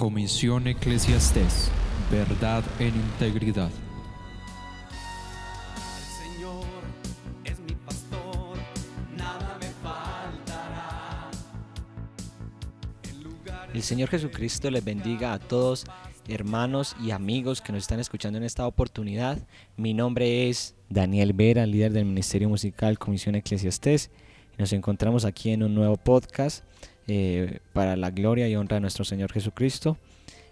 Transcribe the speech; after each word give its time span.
Comisión 0.00 0.66
Eclesiastés, 0.66 1.70
verdad 2.10 2.64
en 2.78 2.94
integridad. 2.94 3.70
El 5.98 6.32
Señor 6.32 6.64
es 7.44 7.60
mi 7.60 7.74
pastor, 7.74 8.56
nada 9.14 9.58
me 9.60 9.66
faltará. 9.82 11.30
En 13.10 13.22
lugares 13.22 13.74
El 13.74 13.82
Señor 13.82 14.08
Jesucristo 14.08 14.70
les 14.70 14.82
bendiga 14.82 15.34
a 15.34 15.38
todos, 15.38 15.84
hermanos 16.28 16.96
y 17.04 17.10
amigos 17.10 17.60
que 17.60 17.72
nos 17.72 17.82
están 17.82 18.00
escuchando 18.00 18.38
en 18.38 18.44
esta 18.44 18.66
oportunidad. 18.66 19.36
Mi 19.76 19.92
nombre 19.92 20.48
es 20.48 20.76
Daniel 20.88 21.34
Vera, 21.34 21.66
líder 21.66 21.92
del 21.92 22.06
Ministerio 22.06 22.48
Musical 22.48 22.98
Comisión 22.98 23.34
Eclesiastés. 23.34 24.10
Nos 24.56 24.72
encontramos 24.72 25.26
aquí 25.26 25.50
en 25.50 25.62
un 25.62 25.74
nuevo 25.74 25.98
podcast 25.98 26.64
eh, 27.12 27.58
para 27.72 27.96
la 27.96 28.12
gloria 28.12 28.48
y 28.48 28.54
honra 28.54 28.76
de 28.76 28.82
nuestro 28.82 29.04
Señor 29.04 29.32
Jesucristo. 29.32 29.98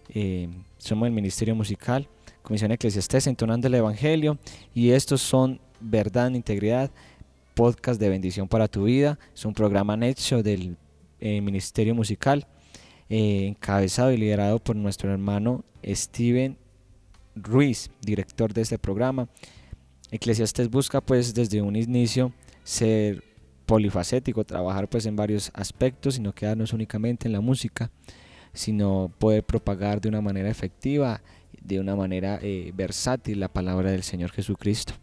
Eh, 0.08 0.48
somos 0.76 1.06
el 1.06 1.12
Ministerio 1.12 1.54
Musical 1.54 2.08
Comisión 2.42 2.72
Eclesiastés 2.72 3.28
entonando 3.28 3.68
el 3.68 3.74
Evangelio 3.74 4.38
y 4.74 4.90
estos 4.90 5.22
son 5.22 5.60
Verdad 5.78 6.26
en 6.26 6.34
Integridad, 6.34 6.90
podcast 7.54 8.00
de 8.00 8.08
bendición 8.08 8.48
para 8.48 8.66
tu 8.66 8.82
vida. 8.82 9.20
Es 9.32 9.44
un 9.44 9.54
programa 9.54 9.96
hecho 10.04 10.42
del 10.42 10.76
eh, 11.20 11.40
Ministerio 11.40 11.94
Musical 11.94 12.44
encabezado 13.08 14.10
y 14.10 14.16
liderado 14.16 14.58
por 14.58 14.74
nuestro 14.74 15.12
hermano 15.12 15.64
Steven 15.84 16.58
Ruiz, 17.36 17.88
director 18.02 18.52
de 18.52 18.62
este 18.62 18.80
programa. 18.80 19.28
Eclesiastes 20.10 20.68
busca 20.68 21.00
pues 21.00 21.34
desde 21.34 21.62
un 21.62 21.76
inicio 21.76 22.32
ser 22.64 23.27
polifacético, 23.68 24.44
trabajar 24.44 24.88
pues 24.88 25.04
en 25.04 25.14
varios 25.14 25.50
aspectos 25.52 26.16
y 26.16 26.22
no 26.22 26.34
quedarnos 26.34 26.72
únicamente 26.72 27.28
en 27.28 27.32
la 27.32 27.42
música, 27.42 27.90
sino 28.54 29.12
poder 29.18 29.44
propagar 29.44 30.00
de 30.00 30.08
una 30.08 30.22
manera 30.22 30.48
efectiva, 30.48 31.20
de 31.62 31.78
una 31.78 31.94
manera 31.94 32.38
eh, 32.40 32.72
versátil 32.74 33.40
la 33.40 33.48
palabra 33.48 33.90
del 33.90 34.02
Señor 34.02 34.32
Jesucristo. 34.32 34.94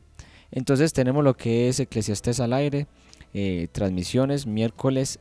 Entonces 0.50 0.94
tenemos 0.94 1.24
lo 1.24 1.38
que 1.38 1.70
es 1.70 1.80
Eclesiastes 1.80 2.40
al 2.40 2.54
aire, 2.54 2.88
eh, 3.36 3.68
transmisiones 3.72 4.48
miércoles, 4.48 5.20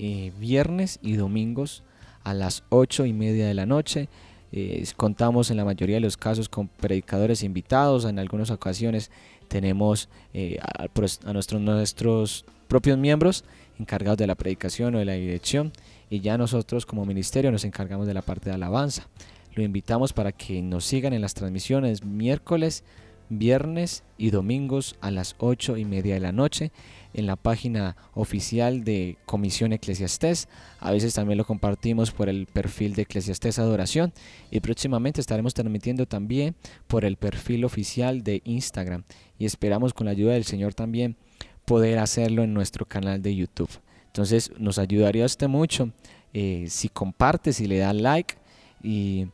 eh, 0.00 0.32
viernes 0.40 0.98
y 1.02 1.14
domingos 1.14 1.84
a 2.24 2.34
las 2.34 2.64
ocho 2.68 3.06
y 3.06 3.12
media 3.12 3.46
de 3.46 3.54
la 3.54 3.64
noche. 3.64 4.08
Eh, 4.52 4.84
contamos 4.96 5.50
en 5.50 5.56
la 5.56 5.64
mayoría 5.64 5.96
de 5.96 6.00
los 6.00 6.16
casos 6.16 6.48
con 6.48 6.68
predicadores 6.68 7.42
invitados, 7.42 8.04
en 8.04 8.18
algunas 8.18 8.50
ocasiones 8.50 9.10
tenemos 9.48 10.08
eh, 10.34 10.58
a, 10.60 10.84
a 10.84 11.32
nuestros, 11.32 11.60
nuestros 11.60 12.44
propios 12.68 12.98
miembros 12.98 13.44
encargados 13.78 14.18
de 14.18 14.26
la 14.26 14.34
predicación 14.34 14.94
o 14.94 14.98
de 14.98 15.04
la 15.04 15.14
dirección 15.14 15.72
y 16.10 16.20
ya 16.20 16.36
nosotros 16.38 16.86
como 16.86 17.06
ministerio 17.06 17.50
nos 17.50 17.64
encargamos 17.64 18.06
de 18.06 18.14
la 18.14 18.22
parte 18.22 18.50
de 18.50 18.54
alabanza. 18.54 19.08
Lo 19.54 19.62
invitamos 19.62 20.12
para 20.12 20.32
que 20.32 20.62
nos 20.62 20.84
sigan 20.84 21.12
en 21.12 21.20
las 21.20 21.34
transmisiones 21.34 22.04
miércoles, 22.04 22.84
viernes 23.28 24.04
y 24.18 24.30
domingos 24.30 24.96
a 25.00 25.10
las 25.10 25.36
ocho 25.38 25.76
y 25.76 25.84
media 25.84 26.14
de 26.14 26.20
la 26.20 26.32
noche 26.32 26.70
en 27.14 27.26
la 27.26 27.36
página 27.36 27.96
oficial 28.14 28.84
de 28.84 29.18
Comisión 29.26 29.72
Eclesiastés. 29.72 30.48
A 30.80 30.92
veces 30.92 31.14
también 31.14 31.38
lo 31.38 31.44
compartimos 31.44 32.10
por 32.10 32.28
el 32.28 32.46
perfil 32.46 32.94
de 32.94 33.02
Eclesiastés 33.02 33.58
Adoración 33.58 34.12
y 34.50 34.60
próximamente 34.60 35.20
estaremos 35.20 35.54
transmitiendo 35.54 36.06
también 36.06 36.54
por 36.86 37.04
el 37.04 37.16
perfil 37.16 37.64
oficial 37.64 38.22
de 38.22 38.42
Instagram 38.44 39.04
y 39.38 39.44
esperamos 39.44 39.92
con 39.94 40.06
la 40.06 40.12
ayuda 40.12 40.34
del 40.34 40.44
Señor 40.44 40.74
también 40.74 41.16
poder 41.64 41.98
hacerlo 41.98 42.42
en 42.42 42.54
nuestro 42.54 42.86
canal 42.86 43.22
de 43.22 43.34
YouTube. 43.34 43.70
Entonces 44.06 44.52
nos 44.58 44.78
ayudaría 44.78 45.24
usted 45.24 45.48
mucho 45.48 45.90
eh, 46.34 46.66
si 46.68 46.88
comparte, 46.88 47.52
si 47.52 47.66
le 47.66 47.78
da 47.78 47.92
like 47.92 48.36
y, 48.82 49.26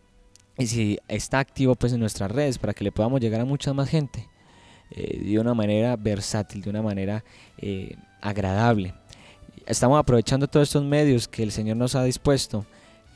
y 0.58 0.66
si 0.66 0.98
está 1.06 1.38
activo 1.38 1.76
pues 1.76 1.92
en 1.92 2.00
nuestras 2.00 2.30
redes 2.30 2.58
para 2.58 2.74
que 2.74 2.84
le 2.84 2.92
podamos 2.92 3.20
llegar 3.20 3.40
a 3.40 3.44
mucha 3.44 3.72
más 3.72 3.88
gente 3.88 4.28
eh, 4.90 5.20
de 5.24 5.38
una 5.38 5.54
manera 5.54 5.96
versátil, 5.96 6.62
de 6.62 6.70
una 6.70 6.82
manera 6.82 7.24
eh, 7.58 7.96
agradable. 8.20 8.92
Estamos 9.66 9.98
aprovechando 9.98 10.48
todos 10.48 10.68
estos 10.68 10.84
medios 10.84 11.28
que 11.28 11.42
el 11.42 11.52
Señor 11.52 11.76
nos 11.76 11.94
ha 11.94 12.02
dispuesto. 12.02 12.66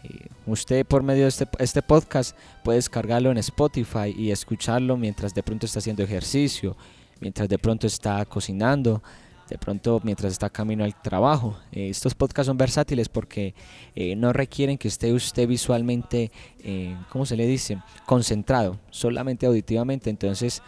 Eh, 0.05 0.27
usted 0.47 0.87
por 0.87 1.03
medio 1.03 1.23
de 1.23 1.29
este, 1.31 1.49
este 1.59 1.83
podcast 1.83 2.37
puede 2.63 2.77
descargarlo 2.77 3.31
en 3.31 3.39
Spotify 3.39 4.15
y 4.17 4.31
escucharlo 4.31 4.97
mientras 4.97 5.35
de 5.35 5.43
pronto 5.43 5.67
está 5.67 5.81
haciendo 5.81 6.05
ejercicio, 6.05 6.77
mientras 7.21 7.49
de 7.49 7.59
pronto 7.59 7.87
está 7.89 8.25
cocinando, 8.25 9.03
de 9.49 9.59
pronto 9.59 10.01
mientras 10.03 10.33
está 10.33 10.51
camino 10.51 10.85
al 10.85 11.01
trabajo. 11.01 11.59
Eh, 11.73 11.89
estos 11.89 12.15
podcasts 12.15 12.47
son 12.47 12.57
versátiles 12.57 13.09
porque 13.09 13.55
eh, 13.95 14.17
no 14.17 14.33
requieren 14.33 14.79
que 14.79 14.89
esté 14.89 15.13
usted 15.13 15.47
visualmente, 15.47 16.31
eh, 16.63 16.97
¿cómo 17.11 17.27
se 17.27 17.37
le 17.37 17.47
dice? 17.47 17.79
Concentrado, 18.07 18.79
solamente 18.91 19.47
auditivamente. 19.47 20.11
Entonces 20.11 20.63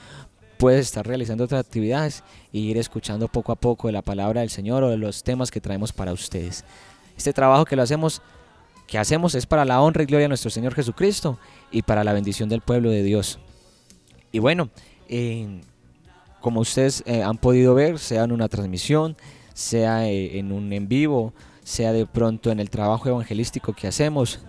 puedes 0.59 0.87
estar 0.87 1.07
realizando 1.07 1.45
otras 1.45 1.65
actividades 1.65 2.23
e 2.53 2.59
ir 2.59 2.79
escuchando 2.79 3.29
poco 3.29 3.53
a 3.53 3.57
poco 3.57 3.89
de 3.89 3.93
la 3.93 4.03
palabra 4.03 4.41
del 4.41 4.51
Señor 4.51 4.83
o 4.83 4.91
de 4.91 4.99
los 4.99 5.23
temas 5.23 5.51
que 5.51 5.61
traemos 5.61 5.93
para 5.93 6.13
ustedes. 6.13 6.65
Este 7.17 7.33
trabajo 7.33 7.65
que 7.65 7.77
lo 7.77 7.83
hacemos, 7.83 8.23
que 8.87 8.99
hacemos 8.99 9.35
es 9.35 9.47
para 9.47 9.65
la 9.65 9.81
honra 9.81 10.03
y 10.03 10.07
gloria 10.07 10.25
de 10.25 10.29
nuestro 10.29 10.51
Señor 10.51 10.75
Jesucristo 10.75 11.39
y 11.71 11.83
para 11.83 12.05
la 12.05 12.13
bendición 12.13 12.49
del 12.49 12.61
pueblo 12.61 12.91
de 12.91 13.03
Dios. 13.03 13.39
Y 14.33 14.41
bueno, 14.41 14.69
como 16.45 16.61
ustedes 16.61 17.03
eh, 17.07 17.23
han 17.23 17.39
podido 17.39 17.75
ver, 17.75 17.99
sea 17.99 18.25
en 18.25 18.31
una 18.31 18.51
transmisión, 18.51 19.17
sea 19.55 20.07
eh, 20.07 20.39
en 20.39 20.53
un 20.53 20.71
en 20.75 20.89
vivo, 20.89 21.33
sea 21.63 21.91
de 21.95 22.05
pronto 22.05 22.51
en 22.51 22.61
el 22.61 22.69
trabajo 22.69 23.09
evangelístico 23.09 23.73
que 23.73 23.87
hacemos, 23.87 24.41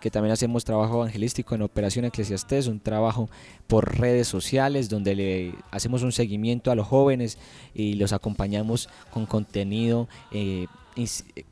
que 0.00 0.10
también 0.10 0.32
hacemos 0.32 0.64
trabajo 0.64 0.96
evangelístico 0.96 1.54
en 1.54 1.62
Operación 1.62 2.04
Eclesiastés, 2.04 2.66
un 2.66 2.80
trabajo 2.80 3.30
por 3.68 3.96
redes 3.96 4.26
sociales 4.26 4.88
donde 4.88 5.14
le 5.14 5.54
hacemos 5.70 6.02
un 6.02 6.10
seguimiento 6.10 6.72
a 6.72 6.74
los 6.74 6.88
jóvenes 6.88 7.38
y 7.72 7.94
los 7.94 8.12
acompañamos 8.12 8.88
con 9.12 9.24
contenido 9.24 10.08
eh, 10.32 10.66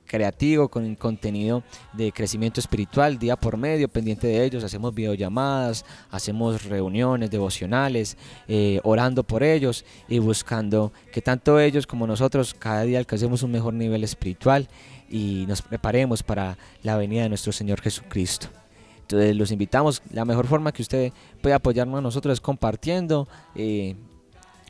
creativo, 0.06 0.68
con 0.68 0.94
contenido 0.94 1.62
de 1.92 2.12
crecimiento 2.12 2.60
espiritual 2.60 3.18
día 3.18 3.36
por 3.36 3.56
medio, 3.56 3.88
pendiente 3.88 4.26
de 4.26 4.44
ellos, 4.44 4.64
hacemos 4.64 4.94
videollamadas, 4.94 5.84
hacemos 6.10 6.64
reuniones 6.64 7.30
devocionales, 7.30 8.16
eh, 8.48 8.80
orando 8.84 9.24
por 9.24 9.42
ellos 9.42 9.84
y 10.08 10.18
buscando 10.18 10.92
que 11.12 11.20
tanto 11.20 11.58
ellos 11.60 11.86
como 11.86 12.06
nosotros 12.06 12.54
cada 12.54 12.82
día 12.82 12.98
alcancemos 12.98 13.42
un 13.42 13.52
mejor 13.52 13.74
nivel 13.74 14.04
espiritual 14.04 14.68
y 15.10 15.44
nos 15.46 15.62
preparemos 15.62 16.22
para 16.22 16.56
la 16.82 16.96
venida 16.96 17.22
de 17.22 17.28
nuestro 17.28 17.52
Señor 17.52 17.80
Jesucristo. 17.80 18.48
Entonces 19.00 19.36
los 19.36 19.50
invitamos, 19.50 20.02
la 20.10 20.24
mejor 20.24 20.46
forma 20.46 20.72
que 20.72 20.80
usted 20.80 21.12
puede 21.42 21.54
apoyarnos 21.54 21.98
a 21.98 22.00
nosotros 22.00 22.32
es 22.32 22.40
compartiendo 22.40 23.28
eh, 23.54 23.96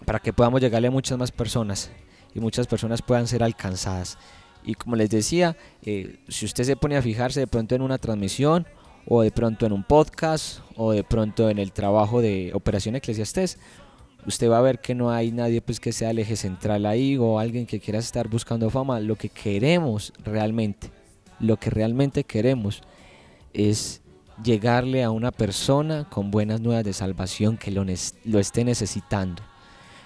para 0.05 0.19
que 0.19 0.33
podamos 0.33 0.61
llegarle 0.61 0.89
a 0.89 0.91
muchas 0.91 1.17
más 1.17 1.31
personas 1.31 1.91
y 2.35 2.41
muchas 2.41 2.67
personas 2.67 3.01
puedan 3.01 3.29
ser 3.29 3.43
alcanzadas. 3.43 4.19
Y 4.65 4.75
como 4.75 4.97
les 4.97 5.11
decía, 5.11 5.57
eh, 5.83 6.21
si 6.29 6.47
usted 6.47 6.65
se 6.65 6.77
pone 6.77 6.97
a 6.97 7.03
fijarse 7.03 7.41
de 7.41 7.47
pronto 7.47 7.75
en 7.75 7.83
una 7.83 7.99
transmisión 7.99 8.67
o 9.07 9.23
de 9.23 9.31
pronto 9.31 9.67
en 9.67 9.73
un 9.73 9.85
podcast 9.85 10.61
o 10.77 10.93
de 10.93 11.05
pronto 11.05 11.51
en 11.51 11.59
el 11.59 11.73
trabajo 11.73 12.21
de 12.21 12.51
Operación 12.55 12.97
Eclesiastés, 12.97 13.59
usted 14.27 14.51
va 14.51 14.59
a 14.59 14.63
ver 14.63 14.81
que 14.81 14.95
no 14.95 15.11
hay 15.11 15.33
nadie 15.33 15.61
pues 15.61 15.81
que 15.81 15.93
sea 15.93 16.11
el 16.11 16.19
eje 16.19 16.37
central 16.37 16.87
ahí 16.87 17.17
o 17.19 17.39
alguien 17.39 17.67
que 17.67 17.81
quiera 17.81 17.99
estar 17.99 18.29
buscando 18.29 18.71
fama. 18.71 19.01
Lo 19.01 19.17
que 19.17 19.29
queremos 19.29 20.13
realmente, 20.25 20.91
lo 21.41 21.59
que 21.59 21.71
realmente 21.71 22.25
queremos 22.25 22.83
es 23.53 24.01
llegarle 24.43 25.05
a 25.05 25.11
una 25.11 25.31
persona 25.31 26.09
con 26.09 26.31
buenas 26.31 26.61
nuevas 26.61 26.85
de 26.85 26.93
salvación 26.93 27.57
que 27.57 27.71
lo, 27.71 27.85
lo 28.25 28.39
esté 28.39 28.65
necesitando. 28.65 29.43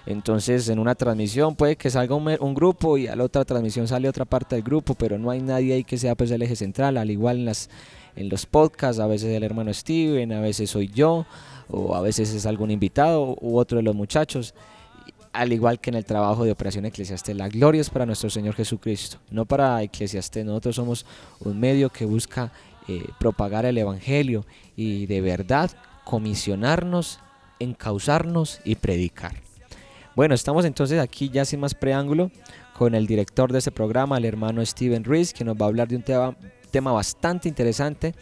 Entonces 0.05 0.69
en 0.69 0.79
una 0.79 0.95
transmisión 0.95 1.55
puede 1.55 1.75
que 1.75 1.89
salga 1.89 2.15
un, 2.15 2.53
grupo 2.53 2.97
y 2.97 3.07
a 3.07 3.15
la 3.15 3.23
otra 3.23 3.45
transmisión 3.45 3.87
sale 3.87 4.09
otra 4.09 4.25
parte 4.25 4.55
del 4.55 4.63
grupo, 4.63 4.95
pero 4.95 5.17
no 5.17 5.29
hay 5.29 5.41
nadie 5.41 5.73
ahí 5.73 5.83
que 5.83 5.97
sea 5.97 6.15
pues 6.15 6.31
el 6.31 6.41
eje 6.41 6.55
central, 6.55 6.97
al 6.97 7.11
igual 7.11 7.37
en, 7.37 7.45
las, 7.45 7.69
en 8.15 8.29
los 8.29 8.45
podcasts, 8.45 8.99
a 8.99 9.07
veces 9.07 9.35
el 9.35 9.43
hermano 9.43 9.73
Steven, 9.73 10.31
a 10.31 10.41
veces 10.41 10.69
soy 10.69 10.87
yo, 10.87 11.25
o 11.69 11.95
a 11.95 12.01
veces 12.01 12.33
es 12.33 12.45
algún 12.45 12.71
invitado 12.71 13.37
u 13.41 13.57
otro 13.57 13.77
de 13.77 13.83
los 13.83 13.95
muchachos. 13.95 14.53
Al 15.31 15.53
igual 15.53 15.79
que 15.79 15.91
en 15.91 15.95
el 15.95 16.05
trabajo 16.05 16.43
de 16.43 16.51
Operación 16.51 16.85
Eclesiastés, 16.85 17.37
la 17.37 17.49
gloria 17.49 17.81
es 17.81 17.89
para 17.91 18.05
nuestro 18.05 18.31
Señor 18.31 18.55
Jesucristo, 18.55 19.17
no 19.29 19.45
para 19.45 19.83
Eclesiastés. 19.83 20.43
Nosotros 20.43 20.75
somos 20.75 21.05
un 21.41 21.59
medio 21.59 21.91
que 21.91 22.05
busca 22.05 22.51
eh, 22.87 23.03
propagar 23.19 23.65
el 23.65 23.77
Evangelio 23.77 24.43
y 24.75 25.05
de 25.05 25.21
verdad 25.21 25.69
comisionarnos, 26.03 27.19
encauzarnos 27.59 28.59
y 28.65 28.75
predicar. 28.75 29.48
Bueno, 30.19 30.35
estamos 30.35 30.65
entonces 30.65 30.99
aquí 30.99 31.29
ya 31.29 31.45
sin 31.45 31.61
más 31.61 31.73
preámbulo 31.73 32.29
con 32.77 32.93
el 32.93 33.07
director 33.07 33.53
de 33.53 33.59
este 33.59 33.71
programa, 33.71 34.17
el 34.17 34.25
hermano 34.25 34.65
Steven 34.65 35.05
Ruiz, 35.05 35.31
que 35.31 35.45
nos 35.45 35.55
va 35.55 35.63
a 35.63 35.69
hablar 35.69 35.87
de 35.87 35.95
un 35.95 36.03
tema, 36.03 36.91
bastante 36.91 37.47
interesante. 37.47 38.13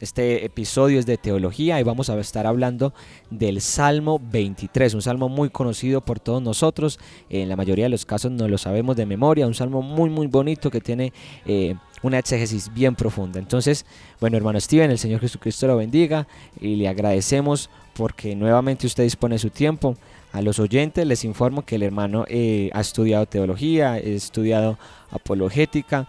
Este 0.00 0.46
episodio 0.46 0.98
es 0.98 1.04
de 1.04 1.18
teología 1.18 1.78
y 1.78 1.82
vamos 1.82 2.08
a 2.08 2.18
estar 2.18 2.46
hablando 2.46 2.94
del 3.28 3.60
Salmo 3.60 4.18
23, 4.18 4.94
un 4.94 5.02
salmo 5.02 5.28
muy 5.28 5.50
conocido 5.50 6.00
por 6.00 6.18
todos 6.18 6.42
nosotros. 6.42 6.98
En 7.28 7.50
la 7.50 7.56
mayoría 7.56 7.84
de 7.84 7.90
los 7.90 8.06
casos 8.06 8.32
no 8.32 8.48
lo 8.48 8.56
sabemos 8.56 8.96
de 8.96 9.04
memoria, 9.04 9.46
un 9.46 9.52
salmo 9.52 9.82
muy 9.82 10.08
muy 10.08 10.28
bonito 10.28 10.70
que 10.70 10.80
tiene 10.80 11.12
eh, 11.44 11.74
una 12.02 12.18
exégesis 12.18 12.72
bien 12.72 12.94
profunda. 12.94 13.38
Entonces, 13.38 13.86
bueno, 14.20 14.36
hermano 14.36 14.60
Steven, 14.60 14.90
el 14.90 14.98
Señor 14.98 15.20
Jesucristo 15.20 15.66
lo 15.66 15.76
bendiga 15.76 16.26
y 16.60 16.76
le 16.76 16.88
agradecemos 16.88 17.70
porque 17.94 18.36
nuevamente 18.36 18.86
usted 18.86 19.04
dispone 19.04 19.38
su 19.38 19.50
tiempo. 19.50 19.96
A 20.32 20.42
los 20.42 20.58
oyentes 20.58 21.06
les 21.06 21.24
informo 21.24 21.64
que 21.64 21.76
el 21.76 21.82
hermano 21.82 22.26
eh, 22.28 22.70
ha 22.74 22.80
estudiado 22.80 23.26
teología, 23.26 23.92
ha 23.92 23.98
estudiado 23.98 24.78
apologética 25.10 26.08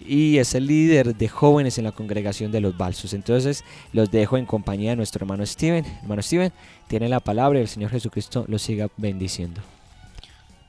y 0.00 0.38
es 0.38 0.54
el 0.54 0.66
líder 0.66 1.14
de 1.14 1.28
jóvenes 1.28 1.78
en 1.78 1.84
la 1.84 1.92
congregación 1.92 2.52
de 2.52 2.60
los 2.60 2.76
Balsos. 2.76 3.12
Entonces 3.12 3.64
los 3.92 4.10
dejo 4.10 4.36
en 4.36 4.46
compañía 4.46 4.90
de 4.90 4.96
nuestro 4.96 5.24
hermano 5.24 5.44
Steven. 5.44 5.84
Hermano 6.02 6.22
Steven, 6.22 6.52
tiene 6.86 7.08
la 7.08 7.20
palabra 7.20 7.58
y 7.58 7.62
el 7.62 7.68
Señor 7.68 7.90
Jesucristo 7.90 8.44
lo 8.48 8.58
siga 8.58 8.88
bendiciendo. 8.96 9.60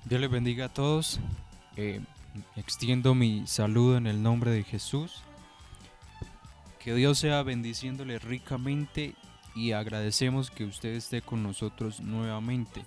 Dios 0.05 0.21
les 0.21 0.29
bendiga 0.29 0.65
a 0.65 0.69
todos. 0.69 1.19
Eh, 1.75 2.01
extiendo 2.55 3.15
mi 3.15 3.47
saludo 3.47 3.97
en 3.97 4.07
el 4.07 4.21
nombre 4.21 4.51
de 4.51 4.63
Jesús. 4.63 5.23
Que 6.79 6.93
Dios 6.93 7.19
sea 7.19 7.43
bendiciéndole 7.43 8.19
ricamente 8.19 9.15
y 9.55 9.71
agradecemos 9.71 10.51
que 10.51 10.65
usted 10.65 10.89
esté 10.89 11.21
con 11.21 11.43
nosotros 11.43 11.99
nuevamente. 11.99 12.85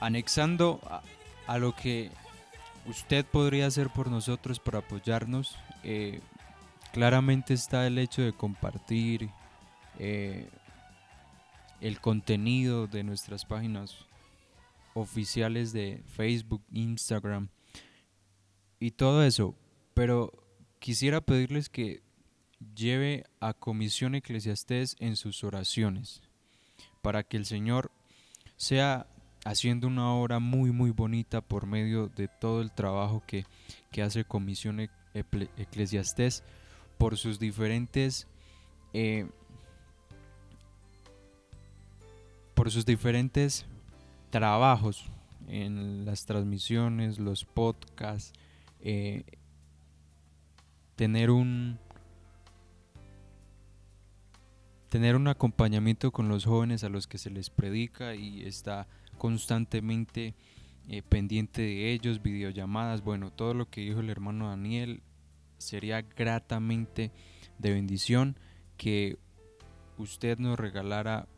Anexando 0.00 0.80
a, 1.46 1.58
lo 1.58 1.74
que 1.74 2.10
usted 2.86 3.24
podría 3.24 3.66
hacer 3.66 3.88
por 3.90 4.08
nosotros 4.08 4.58
para 4.58 4.80
apoyarnos, 4.80 5.56
eh, 5.82 6.20
claramente 6.92 7.54
está 7.54 7.86
el 7.86 7.98
hecho 7.98 8.22
de 8.22 8.32
compartir 8.32 9.30
eh, 9.98 10.48
el 11.80 12.00
contenido 12.00 12.86
de 12.86 13.04
nuestras 13.04 13.44
páginas 13.44 13.96
oficiales 14.94 15.72
de 15.72 16.02
Facebook, 16.16 16.62
Instagram 16.72 17.48
y 18.80 18.92
todo 18.92 19.24
eso. 19.24 19.54
Pero 19.94 20.32
quisiera 20.78 21.20
pedirles 21.20 21.68
que 21.68 22.02
lleve 22.74 23.24
a 23.40 23.54
Comisión 23.54 24.14
Eclesiastés 24.14 24.96
en 25.00 25.16
sus 25.16 25.44
oraciones 25.44 26.22
para 27.02 27.22
que 27.22 27.36
el 27.36 27.46
Señor 27.46 27.90
sea 28.56 29.06
haciendo 29.44 29.86
una 29.86 30.12
obra 30.12 30.40
muy 30.40 30.72
muy 30.72 30.90
bonita 30.90 31.40
por 31.40 31.66
medio 31.66 32.08
de 32.08 32.28
todo 32.28 32.60
el 32.60 32.72
trabajo 32.72 33.22
que, 33.26 33.46
hace 34.02 34.24
Comisión 34.24 34.80
e-, 34.80 34.90
por 36.98 37.16
sus 37.16 37.38
diferentes 37.38 38.26
eh, 38.92 39.28
por 42.54 42.70
sus 42.72 42.84
diferentes 42.84 43.66
trabajos 44.30 45.04
en 45.46 46.04
las 46.04 46.26
transmisiones, 46.26 47.18
los 47.18 47.44
podcasts, 47.44 48.32
eh, 48.80 49.24
tener 50.96 51.30
un 51.30 51.78
tener 54.88 55.16
un 55.16 55.28
acompañamiento 55.28 56.10
con 56.10 56.28
los 56.28 56.46
jóvenes 56.46 56.82
a 56.82 56.88
los 56.88 57.06
que 57.06 57.18
se 57.18 57.30
les 57.30 57.50
predica 57.50 58.14
y 58.14 58.42
está 58.44 58.86
constantemente 59.18 60.34
eh, 60.88 61.02
pendiente 61.02 61.60
de 61.60 61.92
ellos, 61.92 62.22
videollamadas, 62.22 63.02
bueno, 63.02 63.30
todo 63.30 63.52
lo 63.52 63.68
que 63.68 63.82
dijo 63.82 64.00
el 64.00 64.08
hermano 64.08 64.48
Daniel 64.48 65.02
sería 65.58 66.00
gratamente 66.00 67.10
de 67.58 67.72
bendición 67.72 68.38
que 68.78 69.18
usted 69.98 70.38
nos 70.38 70.58
regalara 70.58 71.28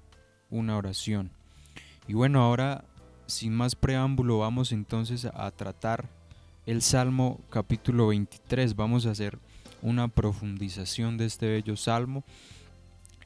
una 0.50 0.76
oración. 0.76 1.32
Y 2.06 2.14
bueno, 2.14 2.42
ahora 2.42 2.84
sin 3.26 3.54
más 3.54 3.74
preámbulo 3.74 4.38
vamos 4.38 4.72
entonces 4.72 5.24
a 5.24 5.50
tratar 5.50 6.08
el 6.66 6.82
Salmo 6.82 7.40
capítulo 7.50 8.08
23. 8.08 8.76
Vamos 8.76 9.06
a 9.06 9.10
hacer 9.10 9.38
una 9.82 10.08
profundización 10.08 11.16
de 11.16 11.26
este 11.26 11.48
bello 11.48 11.76
salmo 11.76 12.24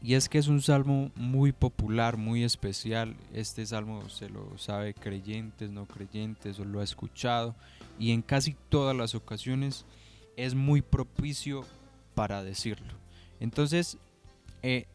y 0.01 0.15
es 0.15 0.29
que 0.29 0.39
es 0.39 0.49
un 0.49 0.61
salmo 0.61 1.11
muy 1.17 1.53
popular, 1.53 2.17
muy 2.17 2.45
especial. 2.45 3.17
Este 3.33 3.65
salmo 3.65 4.09
se 4.09 4.29
lo 4.29 4.59
sabe 4.59 4.93
creyentes, 4.95 5.71
no 5.71 5.87
creyentes, 5.87 6.59
o 6.61 6.65
lo 6.65 6.81
ha 6.81 6.85
escuchado. 6.85 7.55
Y 7.99 8.13
en 8.13 8.21
casi 8.21 8.55
todas 8.69 8.95
las 8.95 9.15
ocasiones 9.15 9.87
es 10.37 10.55
muy 10.55 10.83
propicio 10.83 11.65
para 12.15 12.45
decirlo. 12.45 12.93
Entonces, 13.41 13.97
eh, 14.63 14.87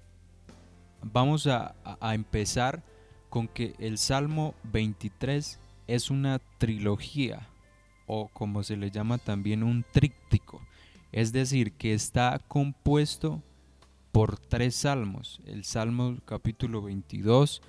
vamos 1.02 1.48
a, 1.48 1.76
a 2.00 2.14
empezar 2.14 2.84
con 3.30 3.48
que 3.48 3.74
el 3.80 3.98
Salmo 3.98 4.54
23 4.72 5.60
es 5.88 6.12
una 6.12 6.40
trilogía 6.60 7.50
o 8.12 8.28
como 8.28 8.64
se 8.64 8.76
le 8.76 8.90
llama 8.90 9.20
también 9.20 9.62
un 9.62 9.86
tríptico. 9.92 10.62
Es 11.12 11.32
decir, 11.32 11.74
que 11.74 11.94
está 11.94 12.40
compuesto 12.48 13.44
por 14.12 14.40
tres 14.40 14.76
salmos, 14.76 15.40
el 15.46 15.64
Salmo 15.64 16.18
capítulo 16.26 16.82
22, 16.82 17.62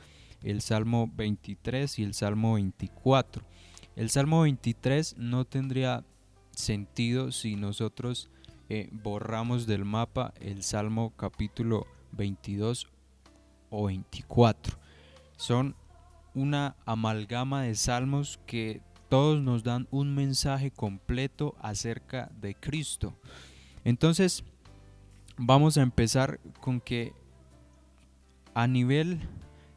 el 0.42 0.62
Salmo 0.62 1.10
23 1.14 1.98
y 1.98 2.02
el 2.04 2.14
Salmo 2.14 2.54
24. 2.54 3.44
El 3.96 4.08
Salmo 4.08 4.40
23 4.42 5.18
no 5.18 5.44
tendría 5.44 6.06
sentido 6.52 7.32
si 7.32 7.56
nosotros 7.56 8.30
eh, 8.70 8.88
borramos 8.92 9.66
del 9.66 9.84
mapa 9.84 10.32
el 10.40 10.62
Salmo 10.62 11.12
capítulo 11.16 11.86
22 12.12 12.88
o 13.68 13.86
24. 13.88 14.78
Son 15.36 15.76
una 16.32 16.76
amalgama 16.86 17.62
de 17.64 17.74
salmos 17.74 18.40
que 18.46 18.80
todos 19.10 19.42
nos 19.42 19.64
dan 19.64 19.88
un 19.90 20.14
mensaje 20.14 20.70
completo 20.70 21.56
acerca 21.60 22.30
de 22.40 22.54
Cristo. 22.54 23.12
Entonces, 23.84 24.44
vamos 25.36 25.76
a 25.76 25.82
empezar 25.82 26.38
con 26.60 26.80
que 26.80 27.12
a 28.54 28.68
nivel 28.68 29.20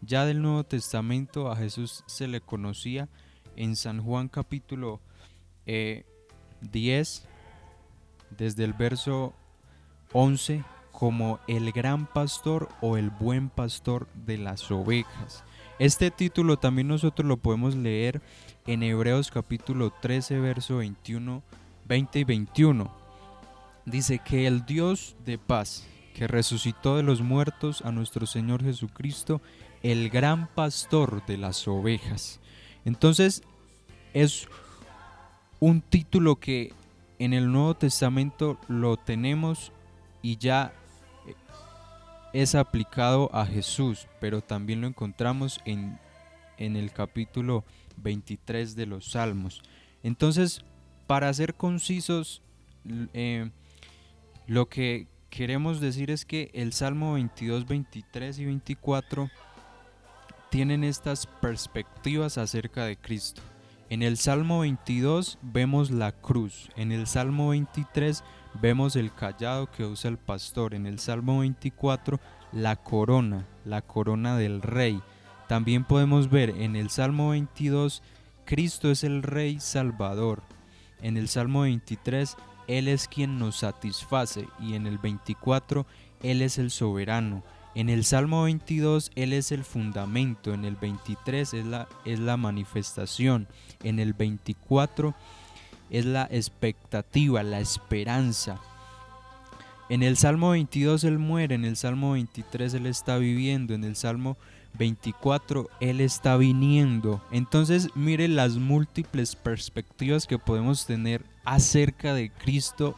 ya 0.01 0.25
del 0.25 0.41
Nuevo 0.41 0.63
Testamento 0.63 1.51
a 1.51 1.55
Jesús 1.55 2.03
se 2.05 2.27
le 2.27 2.41
conocía 2.41 3.09
en 3.55 3.75
San 3.75 4.03
Juan 4.03 4.29
capítulo 4.29 5.01
10, 5.65 5.65
eh, 5.65 6.05
desde 8.37 8.63
el 8.63 8.73
verso 8.73 9.33
11, 10.11 10.63
como 10.91 11.39
el 11.47 11.71
gran 11.71 12.05
pastor 12.05 12.69
o 12.81 12.97
el 12.97 13.09
buen 13.09 13.49
pastor 13.49 14.07
de 14.13 14.37
las 14.37 14.69
ovejas. 14.69 15.43
Este 15.79 16.11
título 16.11 16.57
también 16.57 16.87
nosotros 16.87 17.27
lo 17.27 17.37
podemos 17.37 17.75
leer 17.75 18.21
en 18.67 18.83
Hebreos 18.83 19.31
capítulo 19.31 19.91
13, 20.01 20.39
verso 20.39 20.77
21, 20.77 21.41
20 21.85 22.19
y 22.19 22.23
21 22.23 23.03
dice 23.85 24.19
que 24.19 24.47
el 24.47 24.65
Dios 24.65 25.15
de 25.25 25.37
paz, 25.37 25.85
que 26.13 26.27
resucitó 26.27 26.97
de 26.97 27.03
los 27.03 27.21
muertos 27.21 27.81
a 27.83 27.91
nuestro 27.91 28.25
Señor 28.25 28.63
Jesucristo, 28.63 29.41
el 29.81 30.09
gran 30.09 30.47
pastor 30.47 31.25
de 31.25 31.37
las 31.37 31.67
ovejas. 31.67 32.39
Entonces 32.85 33.43
es 34.13 34.47
un 35.59 35.81
título 35.81 36.37
que 36.37 36.73
en 37.19 37.33
el 37.33 37.51
Nuevo 37.51 37.75
Testamento 37.75 38.57
lo 38.67 38.97
tenemos 38.97 39.71
y 40.21 40.37
ya 40.37 40.73
es 42.33 42.55
aplicado 42.55 43.29
a 43.33 43.45
Jesús, 43.45 44.07
pero 44.19 44.41
también 44.41 44.81
lo 44.81 44.87
encontramos 44.87 45.61
en, 45.65 45.99
en 46.57 46.75
el 46.75 46.91
capítulo 46.91 47.63
23 47.97 48.75
de 48.75 48.87
los 48.87 49.11
Salmos. 49.11 49.61
Entonces, 50.01 50.65
para 51.07 51.31
ser 51.33 51.53
concisos, 51.53 52.41
eh, 53.13 53.51
lo 54.47 54.67
que 54.67 55.07
queremos 55.29 55.79
decir 55.79 56.11
es 56.11 56.25
que 56.25 56.49
el 56.53 56.73
Salmo 56.73 57.13
22, 57.13 57.67
23 57.67 58.39
y 58.39 58.45
24 58.45 59.29
tienen 60.49 60.83
estas 60.83 61.27
perspectivas 61.27 62.37
acerca 62.37 62.85
de 62.85 62.97
Cristo. 62.97 63.41
En 63.89 64.01
el 64.01 64.17
Salmo 64.17 64.59
22 64.59 65.37
vemos 65.41 65.91
la 65.91 66.11
cruz, 66.11 66.69
en 66.75 66.91
el 66.91 67.05
Salmo 67.05 67.49
23 67.49 68.23
vemos 68.61 68.95
el 68.95 69.13
callado 69.13 69.69
que 69.69 69.85
usa 69.85 70.09
el 70.09 70.17
pastor, 70.17 70.73
en 70.73 70.85
el 70.87 70.99
Salmo 70.99 71.39
24 71.39 72.19
la 72.51 72.75
corona, 72.75 73.45
la 73.65 73.81
corona 73.81 74.37
del 74.37 74.61
rey. 74.61 75.01
También 75.47 75.83
podemos 75.83 76.29
ver 76.29 76.49
en 76.49 76.75
el 76.75 76.89
Salmo 76.89 77.29
22 77.29 78.01
Cristo 78.45 78.91
es 78.91 79.03
el 79.03 79.23
rey 79.23 79.59
salvador. 79.59 80.43
En 81.01 81.17
el 81.17 81.27
Salmo 81.27 81.61
23 81.61 82.35
él 82.67 82.87
es 82.87 83.07
quien 83.07 83.39
nos 83.39 83.57
satisface 83.57 84.47
y 84.59 84.75
en 84.75 84.87
el 84.87 84.97
24 84.97 85.85
Él 86.21 86.41
es 86.41 86.57
el 86.57 86.71
soberano. 86.71 87.43
En 87.75 87.89
el 87.89 88.03
Salmo 88.03 88.43
22 88.43 89.11
Él 89.15 89.33
es 89.33 89.51
el 89.51 89.63
fundamento, 89.63 90.53
en 90.53 90.65
el 90.65 90.75
23 90.75 91.53
es 91.53 91.65
la, 91.65 91.87
es 92.05 92.19
la 92.19 92.37
manifestación, 92.37 93.47
en 93.83 93.99
el 93.99 94.13
24 94.13 95.15
es 95.89 96.05
la 96.05 96.27
expectativa, 96.31 97.43
la 97.43 97.59
esperanza. 97.59 98.59
En 99.89 100.03
el 100.03 100.17
Salmo 100.17 100.51
22 100.51 101.03
Él 101.03 101.19
muere, 101.19 101.55
en 101.55 101.65
el 101.65 101.75
Salmo 101.75 102.13
23 102.13 102.73
Él 102.75 102.85
está 102.85 103.17
viviendo, 103.17 103.73
en 103.73 103.83
el 103.83 103.95
Salmo 103.95 104.37
24 104.77 105.69
Él 105.79 106.01
está 106.01 106.37
viniendo. 106.37 107.23
Entonces 107.31 107.89
mire 107.95 108.27
las 108.27 108.57
múltiples 108.57 109.35
perspectivas 109.35 110.27
que 110.27 110.39
podemos 110.39 110.85
tener 110.85 111.25
acerca 111.43 112.13
de 112.13 112.29
Cristo 112.31 112.95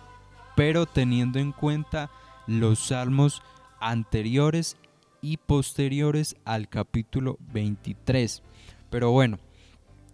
pero 0.56 0.86
teniendo 0.86 1.40
en 1.40 1.52
cuenta 1.52 2.10
los 2.48 2.80
salmos 2.80 3.44
anteriores 3.80 4.78
y 5.22 5.38
posteriores 5.38 6.36
al 6.46 6.70
capítulo 6.70 7.38
23. 7.54 8.44
Pero 8.90 9.12
bueno, 9.12 9.40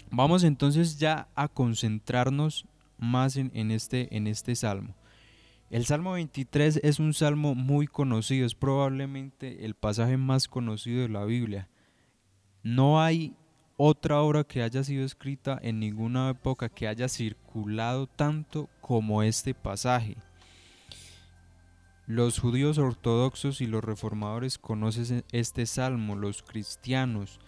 vamos 0.10 0.44
entonces 0.44 0.98
ya 0.98 1.28
a 1.36 1.48
concentrarnos 1.48 2.66
más 2.98 3.36
en, 3.36 3.72
este, 3.72 4.16
en 4.16 4.28
este 4.28 4.56
salmo. 4.56 4.96
El 5.70 5.86
Salmo 5.86 6.14
23 6.14 6.82
es 6.84 7.00
un 7.00 7.14
salmo 7.14 7.56
muy 7.56 7.88
conocido, 7.88 8.46
es 8.46 8.56
probablemente 8.56 9.66
el 9.66 9.74
pasaje 9.74 10.18
más 10.18 10.50
conocido 10.50 11.02
de 11.02 11.10
la 11.10 11.24
Biblia. 11.24 11.70
No 12.62 13.02
hay 13.02 13.34
otra 13.78 14.22
obra 14.22 14.44
que 14.44 14.62
haya 14.62 14.84
sido 14.84 15.06
escrita 15.06 15.58
en 15.62 15.80
ninguna 15.80 16.30
época 16.30 16.70
que 16.70 16.88
haya 16.88 17.08
circulado 17.08 18.06
tanto 18.06 18.70
como 18.82 19.24
este 19.24 19.54
pasaje. 19.54 20.18
Los 22.12 22.40
judíos 22.40 22.78
ortodoxos 22.78 23.62
y 23.62 23.68
los 23.68 23.84
reformadores 23.84 24.58
conocen 24.58 25.24
este 25.32 25.66
salmo, 25.66 26.16
los 26.16 26.44
cristianos, 26.44 27.40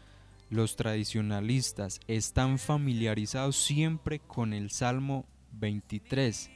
los 0.49 0.77
tradicionalistas 0.77 1.99
están 2.07 2.57
familiarizados 2.59 3.57
siempre 3.57 4.19
con 4.19 4.53
el 4.53 4.71
Salmo 4.71 5.25
23 5.51 6.49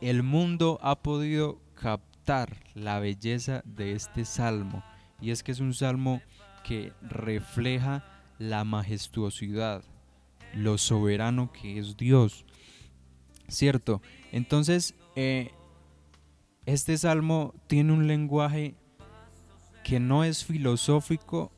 el 0.00 0.22
mundo 0.22 0.78
ha 0.82 0.96
podido 0.96 1.60
captar 1.74 2.56
la 2.74 3.00
belleza 3.00 3.62
de 3.64 3.92
este 3.92 4.24
salmo 4.24 4.84
y 5.20 5.30
es 5.30 5.42
que 5.42 5.52
es 5.52 5.60
un 5.60 5.74
salmo 5.74 6.22
que 6.64 6.92
refleja 7.02 8.04
la 8.38 8.62
majestuosidad, 8.64 9.82
lo 10.54 10.78
soberano 10.78 11.50
que 11.52 11.78
es 11.78 11.96
Dios. 11.96 12.44
¿Cierto? 13.48 14.02
Entonces, 14.30 14.94
eh, 15.16 15.50
este 16.68 16.98
salmo 16.98 17.54
tiene 17.66 17.94
un 17.94 18.06
lenguaje 18.06 18.74
que 19.84 20.00
no 20.00 20.22
es 20.22 20.44
filosófico, 20.44 21.50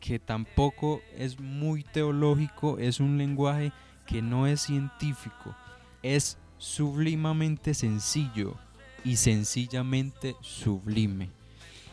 que 0.00 0.18
tampoco 0.18 1.02
es 1.18 1.38
muy 1.38 1.84
teológico, 1.84 2.78
es 2.78 2.98
un 2.98 3.18
lenguaje 3.18 3.72
que 4.06 4.22
no 4.22 4.46
es 4.46 4.62
científico, 4.62 5.54
es 6.02 6.38
sublimamente 6.56 7.74
sencillo 7.74 8.56
y 9.04 9.16
sencillamente 9.16 10.34
sublime. 10.40 11.28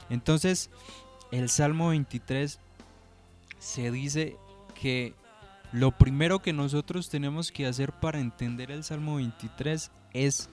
Entonces, 0.09 0.69
el 1.31 1.49
Salmo 1.49 1.89
23 1.89 2.57
se 3.59 3.91
dice 3.91 4.37
que 4.81 5.13
lo 5.73 5.91
primero 5.91 6.39
que 6.39 6.53
nosotros 6.53 7.09
tenemos 7.09 7.51
que 7.51 7.67
hacer 7.67 7.91
para 7.91 8.21
entender 8.21 8.71
el 8.71 8.85
Salmo 8.85 9.17
23 9.17 9.91
es 10.13 10.49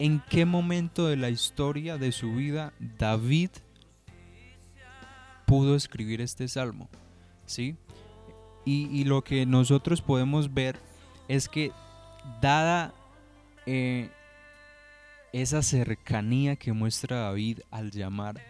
en 0.00 0.22
qué 0.30 0.46
momento 0.46 1.06
de 1.08 1.18
la 1.18 1.28
historia 1.28 1.98
de 1.98 2.10
su 2.10 2.32
vida 2.32 2.72
David 2.98 3.50
pudo 5.46 5.76
escribir 5.76 6.22
este 6.22 6.48
salmo. 6.48 6.88
¿sí? 7.44 7.76
Y, 8.64 9.04
lo 9.04 9.22
que 9.22 9.44
nosotros 9.44 10.00
podemos 10.00 10.54
ver 10.54 10.78
es 11.28 11.48
que 11.48 11.72
dada 12.40 12.94
eh, 13.66 14.10
esa 15.32 15.62
cercanía 15.62 16.56
que 16.56 16.72
muestra 16.72 17.20
David 17.20 17.60
al 17.70 17.90
llamar 17.90 18.40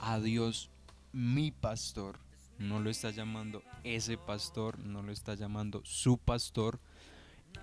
a 0.00 0.20
Dios 0.20 0.70
mi 1.12 1.50
pastor. 1.50 2.18
No 2.58 2.78
lo 2.78 2.88
está 2.88 3.10
llamando 3.10 3.62
ese 3.82 4.16
pastor, 4.16 4.78
no 4.78 5.02
lo 5.02 5.10
está 5.10 5.34
llamando 5.34 5.80
su 5.84 6.18
pastor, 6.18 6.78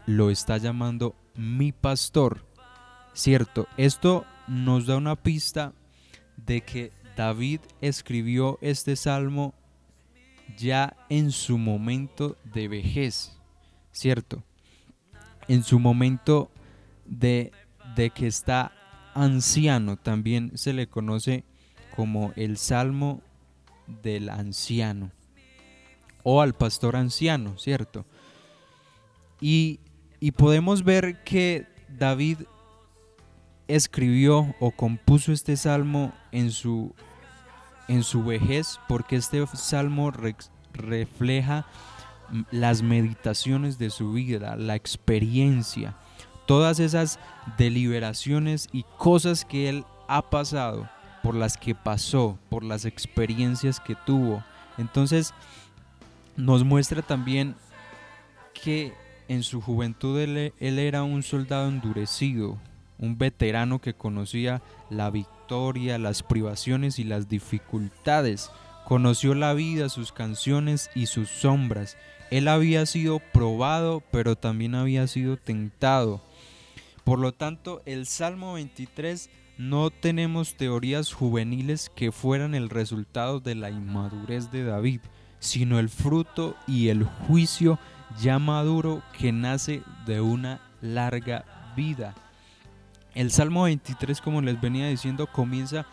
lo 0.05 0.31
está 0.31 0.57
llamando 0.57 1.15
mi 1.35 1.71
pastor. 1.71 2.48
Cierto, 3.19 3.67
esto 3.75 4.25
nos 4.47 4.85
da 4.85 4.95
una 4.95 5.17
pista 5.17 5.73
de 6.37 6.61
que 6.61 6.93
David 7.17 7.59
escribió 7.81 8.57
este 8.61 8.95
salmo 8.95 9.53
ya 10.57 10.95
en 11.09 11.33
su 11.33 11.57
momento 11.57 12.37
de 12.45 12.69
vejez, 12.69 13.37
¿cierto? 13.91 14.41
En 15.49 15.65
su 15.65 15.79
momento 15.79 16.49
de, 17.03 17.51
que 18.15 18.25
está 18.25 18.71
anciano, 19.13 19.97
también 19.97 20.57
se 20.57 20.71
le 20.71 20.87
conoce 20.87 21.43
como 21.97 22.31
el 22.37 22.55
Salmo 22.55 23.21
del 24.01 24.29
anciano 24.29 25.11
o 26.23 26.41
al 26.41 26.53
pastor 26.53 26.95
anciano, 26.95 27.57
¿cierto? 27.57 28.05
Y, 29.41 29.81
y, 30.21 30.31
podemos 30.31 30.85
ver 30.85 31.21
que 31.25 31.67
David 31.89 32.37
escribió 33.69 34.53
o 34.59 34.71
compuso 34.71 35.31
este 35.31 35.55
salmo 35.55 36.11
en 36.33 36.51
su, 36.51 36.93
en 37.87 38.03
su 38.03 38.25
vejez 38.25 38.79
porque 38.89 39.15
este 39.15 39.45
salmo 39.53 40.11
refleja 40.73 41.65
las 42.51 42.81
meditaciones 42.81 43.79
de 43.79 43.89
su 43.89 44.11
vida, 44.11 44.57
la 44.57 44.75
experiencia 44.75 45.95
todas 46.49 46.79
esas 46.79 47.19
deliberaciones 47.59 48.69
y 48.71 48.83
cosas 48.97 49.45
que 49.45 49.69
él 49.69 49.85
ha 50.07 50.31
pasado, 50.31 50.89
por 51.21 51.35
las 51.35 51.57
que 51.57 51.75
pasó, 51.75 52.39
por 52.49 52.63
las 52.63 52.85
experiencias 52.85 53.79
que 53.79 53.93
tuvo. 53.93 54.43
Entonces 54.79 55.31
nos 56.37 56.63
muestra 56.63 57.03
también 57.03 57.55
que 58.51 58.95
en 59.27 59.43
su 59.43 59.61
juventud 59.61 60.19
él, 60.19 60.51
era 60.59 61.03
un 61.03 61.21
soldado 61.21 61.67
endurecido, 61.67 62.57
un 62.99 63.17
veterano 63.17 63.79
que 63.79 63.93
conocía 63.93 64.61
la 64.89 65.09
victoria, 65.09 65.97
las 65.97 66.21
privaciones 66.21 66.99
y 66.99 67.05
las 67.05 67.29
dificultades. 67.29 68.51
Conoció 68.85 69.33
la 69.33 69.53
vida, 69.53 69.89
sus 69.89 70.11
canciones 70.11 70.91
y 70.93 71.07
sus 71.07 71.29
sombras. 71.29 71.97
Él 72.29 72.47
había 72.47 72.85
sido 72.85 73.19
probado, 73.33 74.03
pero 74.11 74.35
también 74.35 74.75
había 74.75 75.07
sido 75.07 75.37
tentado. 75.37 76.21
Por 77.03 77.19
lo 77.19 77.33
tanto, 77.33 77.81
el 77.85 78.05
Salmo 78.05 78.53
23 78.53 79.29
no 79.57 79.89
tenemos 79.89 80.55
teorías 80.55 81.11
juveniles 81.11 81.91
que 81.95 82.11
fueran 82.11 82.53
el 82.53 82.69
resultado 82.69 83.39
de 83.39 83.55
la 83.55 83.69
inmadurez 83.71 84.51
de 84.51 84.63
David, 84.63 85.01
sino 85.39 85.79
el 85.79 85.89
fruto 85.89 86.55
y 86.67 86.89
el 86.89 87.03
juicio 87.03 87.79
ya 88.21 88.39
maduro 88.39 89.01
que 89.17 89.31
nace 89.31 89.81
de 90.05 90.21
una 90.21 90.61
larga 90.81 91.73
vida. 91.75 92.15
El 93.15 93.31
Salmo 93.31 93.63
23, 93.63 94.21
como 94.21 94.41
les 94.41 94.59
venía 94.59 94.87
diciendo, 94.87 95.27
comienza 95.27 95.85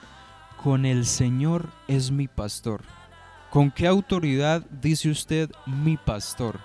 con 0.62 0.86
el 0.86 1.06
Señor 1.06 1.68
es 1.88 2.10
mi 2.10 2.28
pastor. 2.28 2.82
¿Con 3.50 3.70
qué 3.70 3.86
autoridad 3.86 4.62
dice 4.70 5.10
usted 5.10 5.50
mi 5.66 5.96
pastor? 5.96 6.60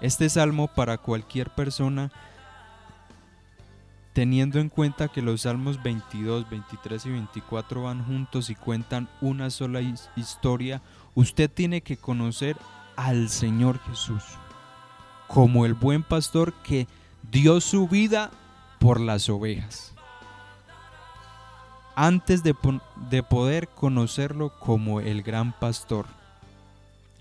Este 0.00 0.28
salmo 0.28 0.68
para 0.68 0.98
cualquier 0.98 1.50
persona 1.50 2.10
Teniendo 4.12 4.58
en 4.58 4.68
cuenta 4.68 5.08
que 5.08 5.22
los 5.22 5.42
salmos 5.42 5.80
22, 5.82 6.50
23 6.50 7.06
y 7.06 7.10
24 7.10 7.82
van 7.84 8.04
juntos 8.04 8.50
y 8.50 8.56
cuentan 8.56 9.08
una 9.20 9.50
sola 9.50 9.80
historia, 10.16 10.82
usted 11.14 11.48
tiene 11.48 11.80
que 11.80 11.96
conocer 11.96 12.56
al 12.96 13.28
Señor 13.28 13.78
Jesús 13.78 14.24
como 15.28 15.64
el 15.64 15.74
buen 15.74 16.02
pastor 16.02 16.52
que 16.64 16.88
dio 17.30 17.60
su 17.60 17.86
vida 17.86 18.32
por 18.80 18.98
las 18.98 19.28
ovejas. 19.28 19.94
Antes 21.94 22.42
de, 22.42 22.56
de 23.10 23.22
poder 23.22 23.68
conocerlo 23.68 24.58
como 24.58 25.00
el 25.00 25.22
gran 25.22 25.52
pastor. 25.52 26.06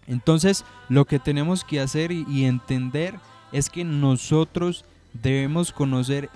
Entonces, 0.08 0.66
lo 0.88 1.06
que 1.06 1.20
tenemos 1.20 1.64
que 1.64 1.80
hacer 1.80 2.12
y 2.12 2.46
entender 2.46 3.20
es 3.52 3.70
que 3.70 3.84
nosotros 3.84 4.86
debemos 5.14 5.72
conocer 5.72 6.32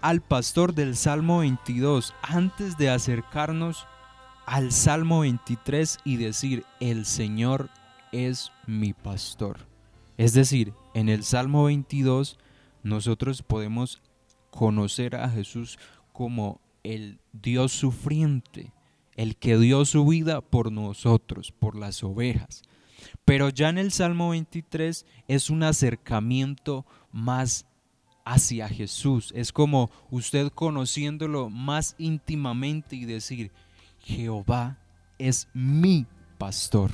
al 0.00 0.20
pastor 0.20 0.74
del 0.74 0.96
Salmo 0.96 1.38
22 1.38 2.14
antes 2.22 2.76
de 2.76 2.90
acercarnos 2.90 3.86
al 4.46 4.72
Salmo 4.72 5.20
23 5.20 5.98
y 6.04 6.16
decir, 6.16 6.64
el 6.80 7.06
Señor 7.06 7.70
es 8.10 8.50
mi 8.66 8.92
pastor. 8.94 9.58
Es 10.18 10.32
decir, 10.34 10.72
en 10.94 11.08
el 11.08 11.24
Salmo 11.24 11.64
22 11.64 12.38
nosotros 12.82 13.42
podemos 13.42 14.02
conocer 14.52 15.16
a 15.16 15.28
Jesús 15.30 15.78
como 16.12 16.60
el 16.84 17.18
Dios 17.32 17.72
sufriente, 17.72 18.72
el 19.16 19.36
que 19.36 19.58
dio 19.58 19.84
su 19.84 20.06
vida 20.06 20.42
por 20.42 20.70
nosotros, 20.70 21.52
por 21.58 21.74
las 21.74 22.04
ovejas. 22.04 22.62
Pero 23.24 23.48
ya 23.48 23.70
en 23.70 23.78
el 23.78 23.90
Salmo 23.90 24.30
23 24.30 25.06
es 25.26 25.50
un 25.50 25.62
acercamiento 25.62 26.86
más 27.10 27.66
hacia 28.24 28.68
Jesús. 28.68 29.32
Es 29.34 29.52
como 29.52 29.90
usted 30.10 30.48
conociéndolo 30.50 31.50
más 31.50 31.94
íntimamente 31.98 32.94
y 32.94 33.06
decir, 33.06 33.50
Jehová 34.00 34.78
es 35.18 35.48
mi 35.54 36.06
pastor. 36.38 36.90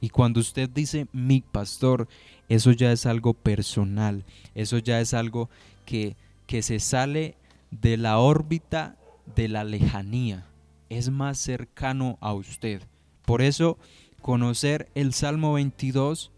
Y 0.00 0.10
cuando 0.10 0.40
usted 0.40 0.68
dice 0.68 1.06
mi 1.12 1.40
pastor, 1.40 2.08
eso 2.48 2.72
ya 2.72 2.92
es 2.92 3.06
algo 3.06 3.32
personal, 3.32 4.26
eso 4.54 4.76
ya 4.78 5.00
es 5.00 5.14
algo 5.14 5.48
que 5.86 6.16
que 6.46 6.62
se 6.62 6.80
sale 6.80 7.36
de 7.70 7.96
la 7.96 8.18
órbita 8.18 8.96
de 9.34 9.48
la 9.48 9.64
lejanía, 9.64 10.46
es 10.88 11.10
más 11.10 11.38
cercano 11.38 12.18
a 12.20 12.32
usted. 12.34 12.82
Por 13.24 13.42
eso, 13.42 13.78
conocer 14.20 14.90
el 14.94 15.12
Salmo 15.12 15.54
22 15.54 16.30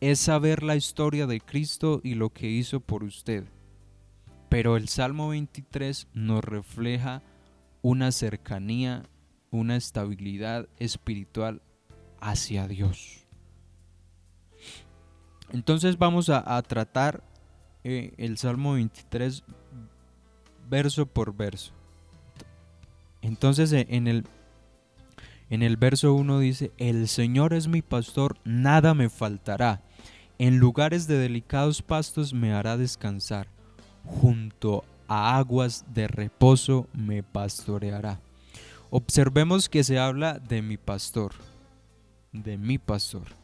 es 0.00 0.18
saber 0.18 0.62
la 0.62 0.76
historia 0.76 1.26
de 1.26 1.40
Cristo 1.40 2.00
y 2.02 2.14
lo 2.14 2.30
que 2.30 2.48
hizo 2.48 2.80
por 2.80 3.04
usted. 3.04 3.44
Pero 4.48 4.76
el 4.76 4.88
Salmo 4.88 5.28
23 5.28 6.08
nos 6.12 6.44
refleja 6.44 7.22
una 7.82 8.12
cercanía, 8.12 9.04
una 9.50 9.76
estabilidad 9.76 10.68
espiritual 10.78 11.62
hacia 12.20 12.68
Dios. 12.68 13.26
Entonces 15.52 15.98
vamos 15.98 16.30
a, 16.30 16.62
tratar 16.62 17.22
eh, 17.84 18.12
el 18.16 18.38
Salmo 18.38 18.74
23 18.74 19.44
verso 20.68 21.06
por 21.06 21.34
verso. 21.36 21.72
Entonces 23.20 23.72
eh, 23.72 23.86
en 23.90 24.08
el, 24.08 24.24
en 25.50 25.62
el 25.62 25.76
verso 25.76 26.14
1 26.14 26.38
dice, 26.40 26.72
el 26.78 27.08
Señor 27.08 27.54
es 27.54 27.68
mi 27.68 27.82
pastor, 27.82 28.38
nada 28.44 28.94
me 28.94 29.08
faltará. 29.08 29.82
En 30.38 30.58
lugares 30.58 31.06
de 31.06 31.18
delicados 31.18 31.82
pastos 31.82 32.32
me 32.32 32.52
hará 32.52 32.76
descansar 32.76 33.48
junto 34.04 34.84
a 35.08 35.36
aguas 35.36 35.84
de 35.92 36.08
reposo 36.08 36.88
me 36.92 37.22
pastoreará. 37.22 38.20
Observemos 38.90 39.68
que 39.68 39.84
se 39.84 39.98
habla 39.98 40.38
de 40.38 40.62
mi 40.62 40.76
pastor, 40.76 41.32
de 42.32 42.58
mi 42.58 42.78
pastor. 42.78 43.41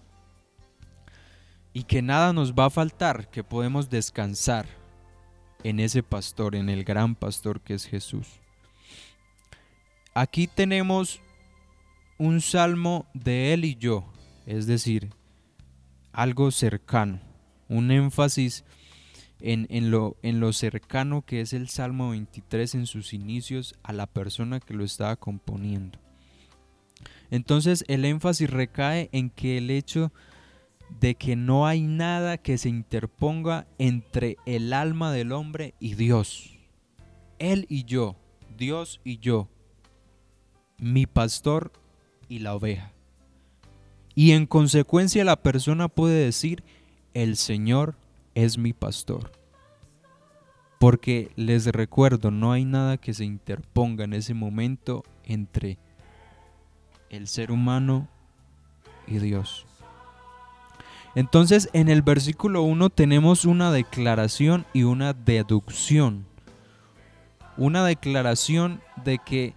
Y 1.78 1.84
que 1.84 2.02
nada 2.02 2.32
nos 2.32 2.54
va 2.54 2.64
a 2.64 2.70
faltar, 2.70 3.30
que 3.30 3.44
podemos 3.44 3.88
descansar 3.88 4.66
en 5.62 5.78
ese 5.78 6.02
pastor, 6.02 6.56
en 6.56 6.68
el 6.68 6.82
gran 6.82 7.14
pastor 7.14 7.60
que 7.60 7.74
es 7.74 7.86
Jesús. 7.86 8.26
Aquí 10.12 10.48
tenemos 10.48 11.20
un 12.18 12.40
salmo 12.40 13.06
de 13.14 13.54
él 13.54 13.64
y 13.64 13.76
yo, 13.76 14.12
es 14.44 14.66
decir, 14.66 15.10
algo 16.10 16.50
cercano, 16.50 17.20
un 17.68 17.92
énfasis 17.92 18.64
en, 19.38 19.92
lo, 19.92 20.16
en 20.22 20.40
lo 20.40 20.52
cercano 20.52 21.22
que 21.24 21.42
es 21.42 21.52
el 21.52 21.68
Salmo 21.68 22.10
23 22.10 22.74
en 22.74 22.86
sus 22.86 23.12
inicios 23.12 23.76
a 23.84 23.92
la 23.92 24.08
persona 24.08 24.58
que 24.58 24.74
lo 24.74 24.82
estaba 24.82 25.14
componiendo. 25.14 26.00
Entonces 27.30 27.84
el 27.86 28.04
énfasis 28.04 28.50
recae 28.50 29.10
en 29.12 29.30
que 29.30 29.58
el 29.58 29.70
hecho 29.70 30.10
de 31.00 31.14
que 31.14 31.36
no 31.36 31.66
hay 31.66 31.82
nada 31.82 32.38
que 32.38 32.58
se 32.58 32.68
interponga 32.68 33.66
entre 33.78 34.36
el 34.46 34.72
alma 34.72 35.12
del 35.12 35.32
hombre 35.32 35.74
y 35.78 35.94
Dios. 35.94 36.58
Él 37.38 37.66
y 37.68 37.84
yo, 37.84 38.16
Dios 38.56 39.00
y 39.04 39.18
yo, 39.18 39.48
mi 40.78 41.06
pastor 41.06 41.72
y 42.28 42.40
la 42.40 42.54
oveja. 42.54 42.92
Y 44.14 44.32
en 44.32 44.46
consecuencia 44.46 45.24
la 45.24 45.36
persona 45.36 45.86
puede 45.88 46.24
decir, 46.24 46.64
el 47.14 47.36
Señor 47.36 47.94
es 48.34 48.58
mi 48.58 48.72
pastor. 48.72 49.30
Porque 50.80 51.30
les 51.36 51.66
recuerdo, 51.66 52.30
no 52.30 52.52
hay 52.52 52.64
nada 52.64 52.98
que 52.98 53.14
se 53.14 53.24
interponga 53.24 54.04
en 54.04 54.14
ese 54.14 54.34
momento 54.34 55.04
entre 55.24 55.78
el 57.10 57.28
ser 57.28 57.52
humano 57.52 58.08
y 59.06 59.18
Dios. 59.18 59.67
Entonces 61.18 61.68
en 61.72 61.88
el 61.88 62.02
versículo 62.02 62.62
1 62.62 62.90
tenemos 62.90 63.44
una 63.44 63.72
declaración 63.72 64.64
y 64.72 64.84
una 64.84 65.14
deducción. 65.14 66.24
Una 67.56 67.84
declaración 67.84 68.80
de 69.04 69.18
que 69.18 69.52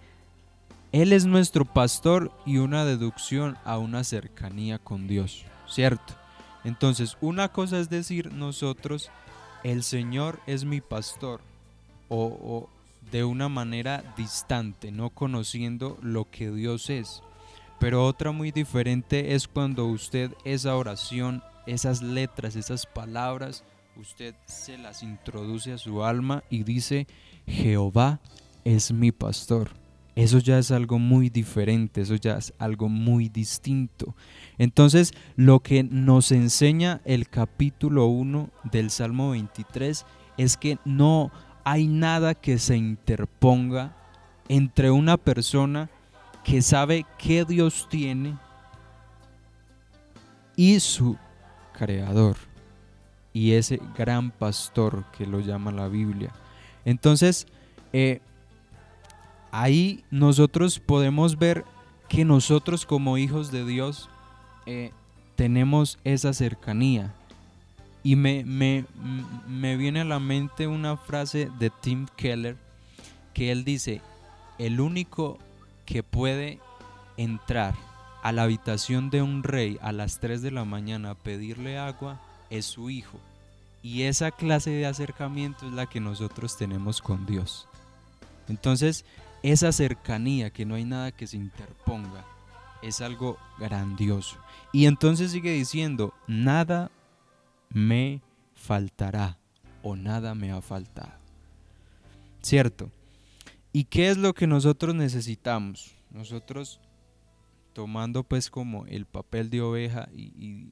Él 0.91 1.13
es 1.13 1.27
nuestro 1.27 1.65
pastor 1.65 2.31
y 2.47 2.57
una 2.57 2.83
deducción 2.83 3.59
a 3.63 3.77
una 3.77 4.03
cercanía 4.03 4.79
con 4.79 5.07
Dios, 5.07 5.45
¿cierto? 5.67 6.15
Entonces, 6.63 7.15
una 7.21 7.49
cosa 7.49 7.77
es 7.77 7.91
decir 7.91 8.33
nosotros, 8.33 9.11
el 9.63 9.83
Señor 9.83 10.39
es 10.47 10.65
mi 10.65 10.81
pastor, 10.81 11.41
o, 12.09 12.69
de 13.11 13.23
una 13.23 13.49
manera 13.49 14.03
distante, 14.17 14.91
no 14.91 15.11
conociendo 15.11 15.99
lo 16.01 16.27
que 16.27 16.49
Dios 16.49 16.89
es. 16.89 17.21
Pero 17.77 18.03
otra 18.03 18.31
muy 18.31 18.49
diferente 18.49 19.35
es 19.35 19.47
cuando 19.47 19.85
usted 19.85 20.31
esa 20.43 20.75
oración, 20.75 21.43
esas 21.65 22.01
letras, 22.01 22.55
esas 22.55 22.85
palabras, 22.85 23.63
usted 23.95 24.35
se 24.45 24.77
las 24.77 25.03
introduce 25.03 25.73
a 25.73 25.77
su 25.77 26.03
alma 26.03 26.43
y 26.49 26.63
dice, 26.63 27.07
Jehová 27.45 28.19
es 28.63 28.91
mi 28.91 29.11
pastor. 29.11 29.69
Eso 30.15 30.39
ya 30.39 30.57
es 30.59 30.71
algo 30.71 30.99
muy 30.99 31.29
diferente, 31.29 32.01
eso 32.01 32.15
ya 32.15 32.37
es 32.37 32.53
algo 32.59 32.89
muy 32.89 33.29
distinto. 33.29 34.15
Entonces, 34.57 35.13
lo 35.35 35.61
que 35.61 35.83
nos 35.83 36.31
enseña 36.31 37.01
el 37.05 37.29
capítulo 37.29 38.07
1 38.07 38.49
del 38.71 38.91
Salmo 38.91 39.31
23 39.31 40.05
es 40.37 40.57
que 40.57 40.77
no 40.83 41.31
hay 41.63 41.87
nada 41.87 42.35
que 42.35 42.59
se 42.59 42.75
interponga 42.75 43.95
entre 44.49 44.91
una 44.91 45.15
persona 45.15 45.89
que 46.43 46.61
sabe 46.61 47.05
que 47.17 47.45
Dios 47.45 47.87
tiene 47.89 48.37
y 50.55 50.79
su 50.79 51.17
creador 51.77 52.37
y 53.33 53.53
ese 53.53 53.79
gran 53.97 54.31
pastor 54.31 55.05
que 55.17 55.25
lo 55.25 55.39
llama 55.39 55.71
la 55.71 55.87
Biblia. 55.87 56.31
Entonces, 56.85 57.47
eh, 57.93 58.21
ahí 59.51 60.03
nosotros 60.11 60.79
podemos 60.79 61.37
ver 61.37 61.63
que 62.09 62.25
nosotros 62.25 62.85
como 62.85 63.17
hijos 63.17 63.51
de 63.51 63.65
Dios 63.65 64.09
eh, 64.65 64.91
tenemos 65.35 65.97
esa 66.03 66.33
cercanía. 66.33 67.13
Y 68.03 68.15
me, 68.15 68.43
me, 68.43 68.85
me 69.47 69.77
viene 69.77 70.01
a 70.01 70.05
la 70.05 70.19
mente 70.19 70.67
una 70.67 70.97
frase 70.97 71.49
de 71.59 71.69
Tim 71.69 72.07
Keller 72.15 72.57
que 73.33 73.51
él 73.51 73.63
dice, 73.63 74.01
el 74.57 74.81
único 74.81 75.37
que 75.85 76.03
puede 76.03 76.59
entrar 77.15 77.75
a 78.21 78.31
la 78.31 78.43
habitación 78.43 79.09
de 79.09 79.21
un 79.21 79.43
rey 79.43 79.77
a 79.81 79.91
las 79.91 80.19
3 80.19 80.41
de 80.41 80.51
la 80.51 80.65
mañana 80.65 81.11
a 81.11 81.15
pedirle 81.15 81.77
agua 81.77 82.21
es 82.49 82.65
su 82.65 82.89
hijo. 82.89 83.19
Y 83.83 84.03
esa 84.03 84.31
clase 84.31 84.69
de 84.69 84.85
acercamiento 84.85 85.67
es 85.67 85.73
la 85.73 85.87
que 85.87 85.99
nosotros 85.99 86.57
tenemos 86.57 87.01
con 87.01 87.25
Dios. 87.25 87.67
Entonces, 88.47 89.05
esa 89.41 89.71
cercanía, 89.71 90.51
que 90.51 90.65
no 90.65 90.75
hay 90.75 90.85
nada 90.85 91.11
que 91.11 91.25
se 91.25 91.37
interponga, 91.37 92.23
es 92.81 93.01
algo 93.01 93.37
grandioso. 93.57 94.37
Y 94.71 94.85
entonces 94.85 95.31
sigue 95.31 95.51
diciendo, 95.53 96.13
nada 96.27 96.91
me 97.69 98.21
faltará 98.53 99.37
o 99.81 99.95
nada 99.95 100.35
me 100.35 100.51
ha 100.51 100.61
faltado. 100.61 101.13
¿Cierto? 102.41 102.91
¿Y 103.73 103.85
qué 103.85 104.09
es 104.09 104.17
lo 104.17 104.33
que 104.33 104.47
nosotros 104.47 104.93
necesitamos? 104.93 105.95
Nosotros 106.11 106.79
tomando 107.73 108.23
pues 108.23 108.49
como 108.49 108.85
el 108.85 109.05
papel 109.05 109.49
de 109.49 109.61
oveja 109.61 110.09
y, 110.13 110.71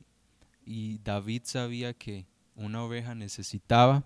y 0.66 1.00
David 1.00 1.42
sabía 1.46 1.94
que 1.94 2.28
una 2.56 2.84
oveja 2.84 3.16
necesitaba 3.16 4.04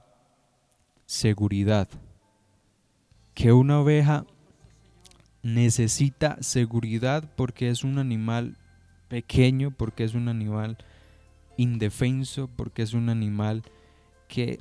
seguridad, 1.06 1.89
que 3.34 3.51
una 3.51 3.79
oveja 3.79 4.25
necesita 5.41 6.38
seguridad 6.41 7.29
porque 7.36 7.69
es 7.69 7.84
un 7.84 7.99
animal 7.99 8.58
pequeño, 9.10 9.71
porque 9.71 10.03
es 10.03 10.13
un 10.13 10.29
animal 10.29 10.77
indefenso, 11.58 12.47
porque 12.47 12.82
es 12.82 12.93
un 12.93 13.10
animal 13.10 13.63
que 14.27 14.60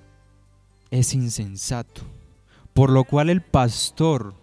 es 0.90 1.14
insensato. 1.14 2.02
Por 2.74 2.90
lo 2.90 3.04
cual 3.04 3.30
el 3.30 3.42
pastor 3.42 4.34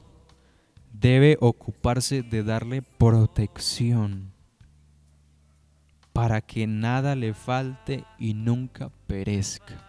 debe 0.99 1.37
ocuparse 1.39 2.23
de 2.23 2.43
darle 2.43 2.81
protección 2.81 4.33
para 6.13 6.41
que 6.41 6.67
nada 6.67 7.15
le 7.15 7.33
falte 7.33 8.03
y 8.17 8.33
nunca 8.33 8.89
perezca. 9.07 9.85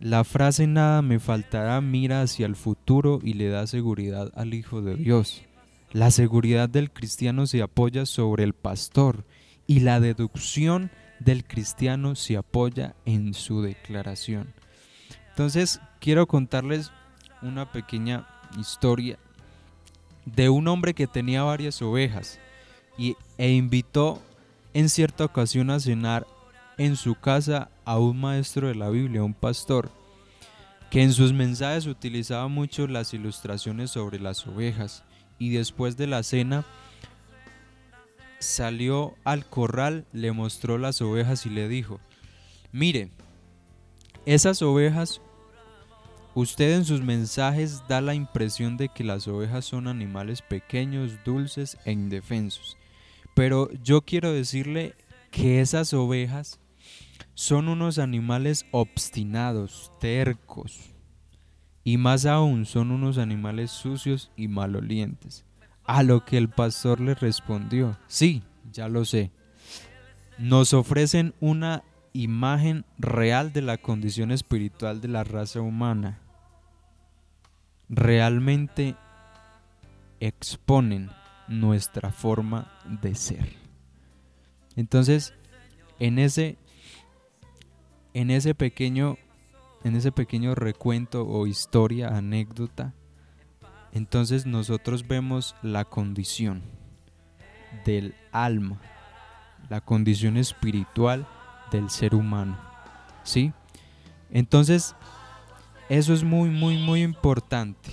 La 0.00 0.24
frase 0.24 0.66
nada 0.66 1.00
me 1.02 1.20
faltará 1.20 1.80
mira 1.80 2.22
hacia 2.22 2.46
el 2.46 2.56
futuro 2.56 3.20
y 3.22 3.34
le 3.34 3.48
da 3.48 3.66
seguridad 3.66 4.30
al 4.34 4.52
Hijo 4.52 4.82
de 4.82 4.96
Dios. 4.96 5.42
La 5.92 6.10
seguridad 6.10 6.68
del 6.68 6.90
cristiano 6.90 7.46
se 7.46 7.62
apoya 7.62 8.04
sobre 8.04 8.44
el 8.44 8.52
pastor 8.52 9.24
y 9.66 9.80
la 9.80 10.00
deducción 10.00 10.90
del 11.20 11.44
cristiano 11.44 12.14
se 12.14 12.36
apoya 12.36 12.94
en 13.04 13.32
su 13.32 13.62
declaración. 13.62 14.52
Entonces 15.30 15.80
quiero 16.00 16.26
contarles 16.26 16.90
una 17.40 17.70
pequeña 17.72 18.26
historia 18.58 19.18
de 20.24 20.48
un 20.48 20.68
hombre 20.68 20.94
que 20.94 21.06
tenía 21.06 21.42
varias 21.42 21.80
ovejas 21.82 22.38
y, 22.98 23.16
e 23.38 23.52
invitó 23.52 24.20
en 24.74 24.88
cierta 24.88 25.24
ocasión 25.24 25.70
a 25.70 25.80
cenar 25.80 26.26
en 26.78 26.96
su 26.96 27.14
casa 27.14 27.70
a 27.84 27.98
un 27.98 28.20
maestro 28.20 28.68
de 28.68 28.74
la 28.74 28.90
Biblia, 28.90 29.22
un 29.22 29.34
pastor, 29.34 29.90
que 30.90 31.02
en 31.02 31.12
sus 31.12 31.32
mensajes 31.32 31.86
utilizaba 31.86 32.48
mucho 32.48 32.86
las 32.86 33.14
ilustraciones 33.14 33.90
sobre 33.90 34.20
las 34.20 34.46
ovejas. 34.46 35.04
Y 35.38 35.50
después 35.50 35.96
de 35.96 36.06
la 36.06 36.22
cena 36.22 36.64
salió 38.38 39.14
al 39.24 39.46
corral, 39.46 40.06
le 40.12 40.32
mostró 40.32 40.78
las 40.78 41.00
ovejas 41.00 41.46
y 41.46 41.50
le 41.50 41.68
dijo, 41.68 42.00
mire, 42.72 43.10
esas 44.26 44.62
ovejas, 44.62 45.20
usted 46.36 46.74
en 46.74 46.84
sus 46.84 47.00
mensajes 47.00 47.82
da 47.88 48.02
la 48.02 48.14
impresión 48.14 48.76
de 48.76 48.90
que 48.90 49.04
las 49.04 49.26
ovejas 49.26 49.64
son 49.64 49.88
animales 49.88 50.42
pequeños, 50.42 51.18
dulces 51.24 51.78
e 51.86 51.92
indefensos, 51.92 52.76
pero 53.34 53.70
yo 53.82 54.02
quiero 54.02 54.32
decirle 54.32 54.94
que 55.30 55.62
esas 55.62 55.94
ovejas 55.94 56.60
son 57.32 57.68
unos 57.68 57.98
animales 57.98 58.66
obstinados, 58.70 59.90
tercos, 59.98 60.92
y 61.82 61.96
más 61.96 62.26
aún 62.26 62.66
son 62.66 62.90
unos 62.90 63.16
animales 63.16 63.70
sucios 63.70 64.30
y 64.36 64.48
malolientes. 64.48 65.46
A 65.84 66.02
lo 66.02 66.26
que 66.26 66.36
el 66.36 66.50
pastor 66.50 67.00
le 67.00 67.14
respondió, 67.14 67.96
sí, 68.08 68.42
ya 68.70 68.88
lo 68.88 69.06
sé. 69.06 69.30
Nos 70.36 70.74
ofrecen 70.74 71.32
una 71.40 71.82
imagen 72.12 72.84
real 72.98 73.54
de 73.54 73.62
la 73.62 73.78
condición 73.78 74.32
espiritual 74.32 75.00
de 75.00 75.08
la 75.08 75.24
raza 75.24 75.62
humana. 75.62 76.20
Realmente 77.88 78.96
exponen 80.20 81.10
nuestra 81.48 82.10
forma 82.10 82.72
de 82.84 83.14
ser. 83.14 83.48
Entonces, 84.74 85.34
en 85.98 86.18
ese 86.18 86.58
en 88.14 88.30
ese 88.30 88.54
pequeño 88.54 89.18
en 89.84 89.94
ese 89.94 90.10
pequeño 90.10 90.54
recuento 90.54 91.26
o 91.26 91.46
historia, 91.46 92.08
anécdota, 92.08 92.92
entonces 93.92 94.44
nosotros 94.44 95.06
vemos 95.06 95.54
la 95.62 95.84
condición 95.84 96.62
del 97.84 98.14
alma, 98.32 98.80
la 99.68 99.80
condición 99.80 100.36
espiritual 100.36 101.26
del 101.70 101.88
ser 101.90 102.14
humano. 102.14 102.58
¿Sí? 103.22 103.52
Entonces, 104.30 104.96
eso 105.88 106.12
es 106.12 106.24
muy, 106.24 106.50
muy, 106.50 106.76
muy 106.76 107.02
importante. 107.02 107.90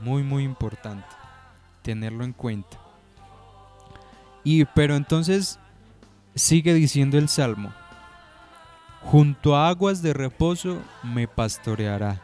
Muy, 0.00 0.22
muy 0.22 0.44
importante 0.44 1.06
tenerlo 1.82 2.24
en 2.24 2.32
cuenta. 2.32 2.78
Y 4.44 4.64
pero 4.64 4.96
entonces 4.96 5.58
sigue 6.34 6.74
diciendo 6.74 7.18
el 7.18 7.28
salmo, 7.28 7.72
junto 9.02 9.56
a 9.56 9.68
aguas 9.68 10.02
de 10.02 10.12
reposo 10.12 10.78
me 11.02 11.28
pastoreará. 11.28 12.22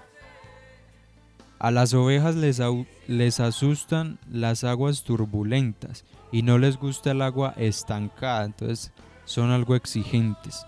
A 1.59 1.70
las 1.70 1.94
ovejas 1.94 2.37
les, 2.37 2.61
les, 3.09 3.40
asustan 3.40 4.18
las 4.31 4.62
aguas 4.62 5.05
turbulentas 5.05 6.05
y 6.31 6.42
no 6.42 6.59
les 6.59 6.76
gusta 6.76 7.12
el 7.12 7.22
agua 7.22 7.55
estancada, 7.57 8.44
entonces 8.44 8.92
son 9.24 9.50
algo 9.50 9.74
exigentes. 9.74 10.66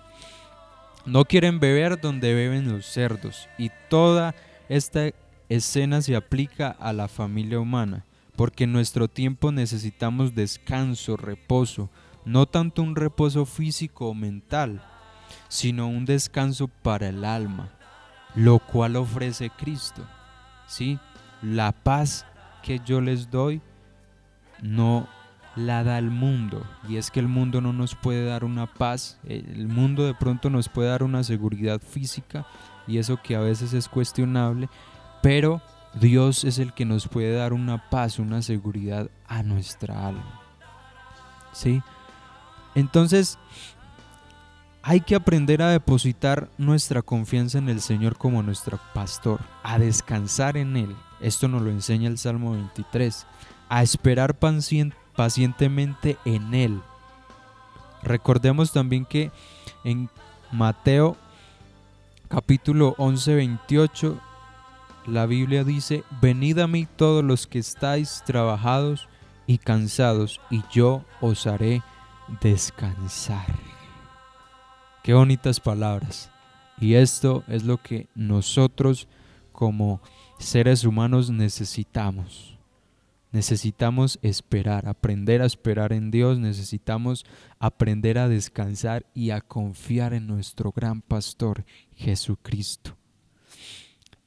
No 1.09 1.25
quieren 1.25 1.59
beber 1.59 1.99
donde 1.99 2.35
beben 2.35 2.71
los 2.71 2.85
cerdos 2.85 3.49
y 3.57 3.71
toda 3.89 4.35
esta 4.69 5.11
escena 5.49 6.03
se 6.03 6.15
aplica 6.15 6.69
a 6.69 6.93
la 6.93 7.09
familia 7.09 7.59
humana, 7.59 8.05
porque 8.37 8.65
en 8.65 8.75
nuestro 8.75 9.09
tiempo 9.09 9.51
necesitamos 9.51 10.35
descanso, 10.35 11.17
reposo, 11.17 11.89
no 12.27 12.45
tanto 12.45 12.83
un 12.83 12.95
reposo 12.95 13.47
físico 13.47 14.09
o 14.09 14.15
mental, 14.15 14.83
sino 15.49 15.89
un 15.89 16.05
descanso 16.05 16.69
para 16.69 17.09
el 17.09 17.25
alma, 17.25 17.71
lo 18.35 18.59
cual 18.59 18.97
ofrece 18.97 19.49
Cristo. 19.49 20.07
¿Sí? 20.67 20.99
La 21.41 21.73
paz 21.73 22.27
que 22.63 22.83
yo 22.85 23.01
les 23.01 23.31
doy 23.31 23.63
no 24.61 25.09
la 25.59 25.85
da 25.85 25.99
el 25.99 26.11
mundo. 26.11 26.65
Y 26.89 26.97
es 26.97 27.11
que 27.11 27.21
el 27.21 27.29
mundo 27.29 27.61
no 27.61 27.73
nos 27.73 27.95
puede 27.95 28.25
dar 28.25 28.45
una 28.45 28.67
paz. 28.67 29.19
El 29.25 29.69
mundo 29.69 30.07
de 30.07 30.15
pronto 30.15 30.51
nos 30.51 30.69
puede 30.69 30.89
dar 30.89 31.03
una 31.03 31.23
seguridad 31.25 31.81
física 31.81 32.47
y 32.87 32.99
eso 32.99 33.21
que 33.23 33.37
a 33.37 33.41
veces 33.41 33.73
es 33.75 33.89
cuestionable. 33.89 34.69
Pero 35.23 35.61
Dios 36.01 36.45
es 36.45 36.59
el 36.59 36.73
que 36.73 36.85
nos 36.85 37.09
puede 37.09 37.35
dar 37.35 37.53
una 37.53 37.91
paz, 37.91 38.19
una 38.19 38.41
seguridad 38.41 39.11
a 39.27 39.43
nuestra 39.43 40.07
alma. 40.07 40.41
¿Sí? 41.53 41.83
Entonces, 42.75 43.39
hay 44.83 45.01
que 45.01 45.17
aprender 45.17 45.61
a 45.61 45.71
depositar 45.71 46.49
nuestra 46.57 47.03
confianza 47.03 47.59
en 47.59 47.69
el 47.69 47.81
Señor 47.81 48.17
como 48.17 48.43
nuestro 48.43 48.79
pastor, 48.95 49.41
a 49.65 49.79
descansar 49.79 50.57
en 50.57 50.77
Él. 50.77 50.97
Esto 51.21 51.49
nos 51.49 51.63
lo 51.63 51.71
enseña 51.71 52.09
el 52.09 52.17
Salmo 52.17 52.53
23. 52.53 53.27
A 53.69 53.83
esperar 53.83 54.39
pacientemente 54.39 55.08
en 56.25 56.55
Él. 56.55 56.81
Recordemos 58.03 58.73
también 58.73 59.05
que 59.05 59.31
en 59.85 60.09
Mateo 60.53 61.17
capítulo 62.29 62.95
11, 62.99 63.35
28, 63.35 64.21
la 65.07 65.27
Biblia 65.27 65.65
dice, 65.65 66.05
venid 66.21 66.59
a 66.59 66.67
mí 66.67 66.87
todos 66.97 67.25
los 67.25 67.47
que 67.47 67.59
estáis 67.59 68.23
trabajados 68.27 69.09
y 69.47 69.59
cansados, 69.59 70.41
y 70.51 70.63
yo 70.71 71.05
os 71.21 71.47
haré 71.47 71.83
descansar. 72.43 73.47
Qué 75.03 75.15
bonitas 75.15 75.59
palabras. 75.59 76.31
Y 76.79 76.95
esto 76.95 77.43
es 77.49 77.65
lo 77.65 77.79
que 77.79 78.09
nosotros 78.15 79.09
como 79.53 80.01
seres 80.39 80.85
humanos 80.85 81.31
necesitamos. 81.31 82.58
Necesitamos 83.31 84.19
esperar, 84.23 84.89
aprender 84.89 85.43
a 85.43 85.47
esperar 85.47 85.93
en 85.93 86.11
Dios, 86.11 86.39
necesitamos 86.39 87.27
aprender 87.59 88.19
a 88.19 88.29
descansar 88.29 89.07
y 89.15 89.31
a 89.31 89.41
confiar 89.41 90.15
en 90.15 90.27
nuestro 90.27 90.73
gran 90.73 91.03
pastor 91.03 91.65
Jesucristo. 91.95 92.97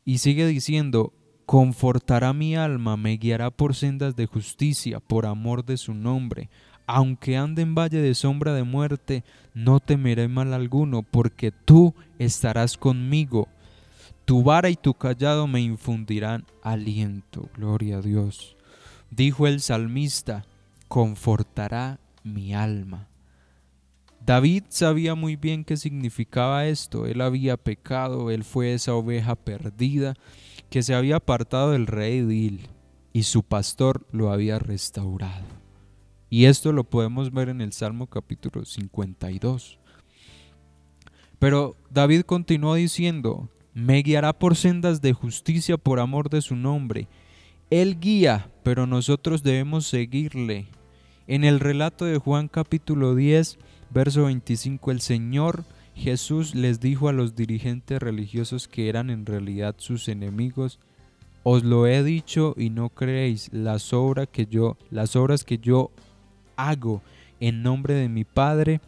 Y 0.05 0.19
sigue 0.19 0.45
diciendo, 0.45 1.13
confortará 1.45 2.33
mi 2.33 2.55
alma, 2.55 2.95
me 2.95 3.17
guiará 3.17 3.49
por 3.49 3.75
sendas 3.75 4.15
de 4.15 4.27
justicia, 4.27 4.99
por 4.99 5.25
amor 5.25 5.65
de 5.65 5.77
su 5.77 5.93
nombre 5.93 6.49
aunque 6.93 7.37
ande 7.37 7.61
en 7.61 7.73
valle 7.73 8.01
de 8.01 8.13
sombra 8.13 8.53
de 8.53 8.63
muerte, 8.63 9.23
no 9.53 9.79
temeré 9.79 10.27
mal 10.27 10.53
alguno, 10.53 11.03
porque 11.03 11.51
tú 11.51 11.95
estarás 12.19 12.75
conmigo. 12.75 13.47
Tu 14.25 14.43
vara 14.43 14.69
y 14.69 14.75
tu 14.75 14.93
callado 14.93 15.47
me 15.47 15.61
infundirán 15.61 16.45
aliento. 16.61 17.49
Gloria 17.55 17.97
a 17.97 18.01
Dios. 18.01 18.57
Dijo 19.11 19.45
el 19.45 19.61
salmista, 19.61 20.45
confortará 20.87 21.99
mi 22.23 22.55
alma. 22.55 23.07
David 24.25 24.63
sabía 24.69 25.15
muy 25.15 25.35
bien 25.35 25.63
qué 25.63 25.77
significaba 25.77 26.65
esto. 26.65 27.05
Él 27.05 27.21
había 27.21 27.57
pecado, 27.57 28.31
él 28.31 28.43
fue 28.43 28.73
esa 28.73 28.93
oveja 28.95 29.35
perdida 29.35 30.15
que 30.69 30.83
se 30.83 30.95
había 30.95 31.17
apartado 31.17 31.71
del 31.71 31.87
rey 31.87 32.21
Dil 32.21 32.69
y 33.13 33.23
su 33.23 33.43
pastor 33.43 34.07
lo 34.11 34.31
había 34.31 34.59
restaurado. 34.59 35.45
Y 36.29 36.45
esto 36.45 36.71
lo 36.71 36.85
podemos 36.85 37.31
ver 37.31 37.49
en 37.49 37.59
el 37.59 37.73
Salmo 37.73 38.07
capítulo 38.07 38.63
52. 38.63 39.79
Pero 41.39 41.75
David 41.89 42.21
continuó 42.21 42.75
diciendo, 42.75 43.49
me 43.73 44.01
guiará 44.01 44.31
por 44.31 44.55
sendas 44.55 45.01
de 45.01 45.11
justicia 45.11 45.77
por 45.77 45.99
amor 45.99 46.29
de 46.29 46.41
su 46.41 46.55
nombre. 46.55 47.07
Él 47.71 48.01
guía, 48.01 48.49
pero 48.63 48.85
nosotros 48.85 49.43
debemos 49.43 49.87
seguirle. 49.87 50.67
En 51.25 51.45
el 51.45 51.61
relato 51.61 52.03
de 52.03 52.17
Juan 52.17 52.49
capítulo 52.49 53.15
10, 53.15 53.57
verso 53.91 54.25
25, 54.25 54.91
el 54.91 54.99
Señor 54.99 55.63
Jesús 55.95 56.53
les 56.53 56.81
dijo 56.81 57.07
a 57.07 57.13
los 57.13 57.33
dirigentes 57.33 58.01
religiosos 58.01 58.67
que 58.67 58.89
eran 58.89 59.09
en 59.09 59.25
realidad 59.25 59.75
sus 59.77 60.09
enemigos, 60.09 60.79
os 61.43 61.63
lo 61.63 61.87
he 61.87 62.03
dicho 62.03 62.55
y 62.57 62.71
no 62.71 62.89
creéis 62.89 63.49
las 63.53 63.93
obras 63.93 64.27
que 64.29 64.47
yo, 64.47 64.75
las 64.89 65.15
obras 65.15 65.45
que 65.45 65.57
yo 65.57 65.91
hago 66.57 67.01
en 67.39 67.63
nombre 67.63 67.93
de 67.93 68.09
mi 68.09 68.25
Padre, 68.25 68.81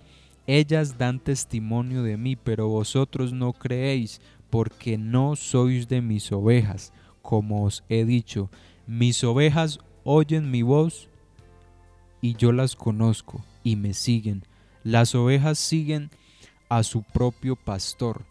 ellas 0.46 0.98
dan 0.98 1.22
testimonio 1.22 2.04
de 2.04 2.18
mí, 2.18 2.36
pero 2.36 2.68
vosotros 2.68 3.32
no 3.32 3.54
creéis, 3.54 4.20
porque 4.50 4.98
no 4.98 5.38
sois 5.38 5.88
de 5.88 6.02
mis 6.02 6.34
ovejas, 6.34 6.92
como 7.22 7.64
os 7.64 7.86
he 7.88 8.04
dicho. 8.04 8.50
Mis 8.88 9.24
ovejas 9.24 9.80
oyen 10.04 10.52
mi 10.52 10.62
voz 10.62 11.10
y 12.22 12.36
yo 12.36 12.52
las 12.52 12.76
conozco 12.76 13.44
y 13.64 13.76
me 13.76 13.94
siguen. 13.94 14.44
Las 14.84 15.16
ovejas 15.16 15.58
siguen 15.58 16.10
a 16.70 16.84
su 16.84 17.04
propio 17.04 17.56
pastor. 17.56 18.26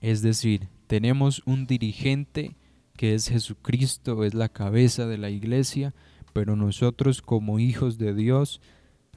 Es 0.00 0.22
decir, 0.22 0.68
tenemos 0.86 1.42
un 1.46 1.66
dirigente 1.66 2.56
que 2.96 3.14
es 3.14 3.28
Jesucristo, 3.28 4.24
es 4.24 4.34
la 4.34 4.48
cabeza 4.48 5.06
de 5.06 5.18
la 5.18 5.30
iglesia, 5.30 5.94
pero 6.32 6.56
nosotros 6.56 7.22
como 7.22 7.58
hijos 7.58 7.98
de 7.98 8.14
Dios 8.14 8.60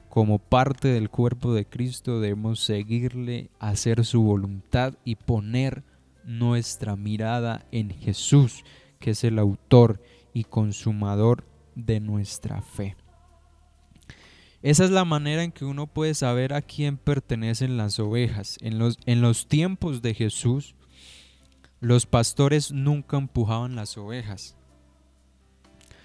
como 0.08 0.38
parte 0.38 0.88
del 0.88 1.10
cuerpo 1.10 1.52
de 1.52 1.66
Cristo 1.66 2.20
debemos 2.20 2.60
seguirle, 2.60 3.50
hacer 3.58 4.04
su 4.04 4.22
voluntad 4.22 4.94
y 5.04 5.16
poner 5.16 5.84
nuestra 6.24 6.96
mirada 6.96 7.66
en 7.72 7.90
Jesús, 7.90 8.64
que 8.98 9.10
es 9.10 9.24
el 9.24 9.38
autor 9.38 10.00
y 10.32 10.44
consumador 10.44 11.44
de 11.74 12.00
nuestra 12.00 12.62
fe. 12.62 12.96
Esa 14.62 14.84
es 14.84 14.90
la 14.90 15.04
manera 15.04 15.44
en 15.44 15.52
que 15.52 15.64
uno 15.64 15.86
puede 15.86 16.14
saber 16.14 16.52
a 16.52 16.62
quién 16.62 16.96
pertenecen 16.96 17.76
las 17.76 18.00
ovejas. 18.00 18.58
En 18.60 18.78
los, 18.78 18.98
en 19.06 19.20
los 19.20 19.46
tiempos 19.46 20.02
de 20.02 20.14
Jesús, 20.14 20.74
los 21.80 22.06
pastores 22.06 22.72
nunca 22.72 23.16
empujaban 23.16 23.76
las 23.76 23.96
ovejas, 23.96 24.56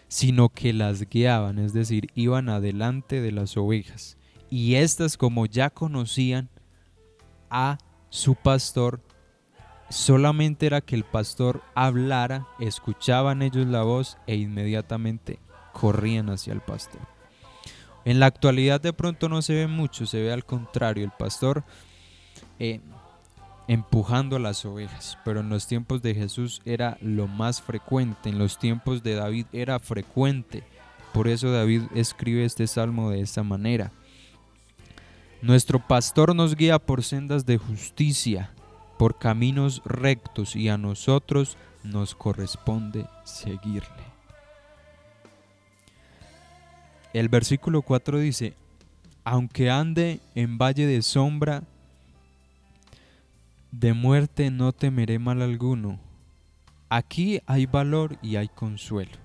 sino 0.08 0.50
que 0.50 0.72
las 0.72 1.10
guiaban, 1.10 1.58
es 1.58 1.74
decir, 1.74 2.10
iban 2.14 2.48
adelante 2.48 3.22
de 3.22 3.32
las 3.32 3.58
ovejas. 3.58 4.18
Y 4.52 4.76
estas, 4.76 5.18
como 5.18 5.48
ya 5.48 5.72
conocían 5.72 6.50
a 7.50 7.80
su 8.12 8.36
pastor, 8.36 9.02
solamente 9.94 10.66
era 10.66 10.82
que 10.82 10.96
el 10.96 11.04
pastor 11.04 11.62
hablara, 11.76 12.48
escuchaban 12.60 13.44
ellos 13.44 13.68
la 13.68 13.84
voz 13.84 14.18
e 14.26 14.36
inmediatamente 14.36 15.40
corrían 15.72 16.30
hacia 16.30 16.54
el 16.54 16.62
pastor. 16.62 17.02
En 18.04 18.20
la 18.20 18.26
actualidad 18.26 18.82
de 18.82 18.92
pronto 18.92 19.30
no 19.30 19.42
se 19.42 19.54
ve 19.54 19.68
mucho, 19.68 20.06
se 20.06 20.22
ve 20.22 20.34
al 20.34 20.46
contrario, 20.46 21.06
el 21.06 21.12
pastor 21.12 21.64
eh, 22.60 22.82
empujando 23.68 24.36
a 24.36 24.40
las 24.40 24.66
ovejas, 24.66 25.18
pero 25.24 25.42
en 25.42 25.50
los 25.50 25.68
tiempos 25.68 26.02
de 26.02 26.16
Jesús 26.16 26.62
era 26.66 26.98
lo 27.00 27.28
más 27.28 27.62
frecuente, 27.62 28.30
en 28.30 28.40
los 28.40 28.58
tiempos 28.58 29.04
de 29.04 29.16
David 29.16 29.46
era 29.54 29.80
frecuente, 29.80 30.64
por 31.14 31.28
eso 31.28 31.52
David 31.52 31.84
escribe 31.94 32.44
este 32.44 32.66
salmo 32.66 33.12
de 33.12 33.22
esta 33.22 33.44
manera. 33.44 33.92
Nuestro 35.44 35.80
pastor 35.80 36.36
nos 36.36 36.56
guía 36.56 36.80
por 36.80 37.04
sendas 37.04 37.46
de 37.46 37.58
justicia, 37.58 38.52
por 38.98 39.18
caminos 39.18 39.82
rectos 39.86 40.56
y 40.56 40.70
a 40.70 40.78
nosotros 40.78 41.58
nos 41.84 42.16
corresponde 42.16 43.06
seguirle. 43.24 44.14
El 47.14 47.30
versículo 47.30 47.82
4 47.82 48.20
dice, 48.20 48.56
aunque 49.24 49.70
ande 49.70 50.20
en 50.36 50.58
valle 50.58 50.88
de 50.88 51.02
sombra 51.02 51.64
de 53.72 53.94
muerte, 53.94 54.52
no 54.52 54.72
temeré 54.72 55.20
mal 55.20 55.42
alguno. 55.42 56.00
Aquí 56.90 57.42
hay 57.46 57.66
valor 57.66 58.18
y 58.22 58.36
hay 58.36 58.48
consuelo. 58.48 59.18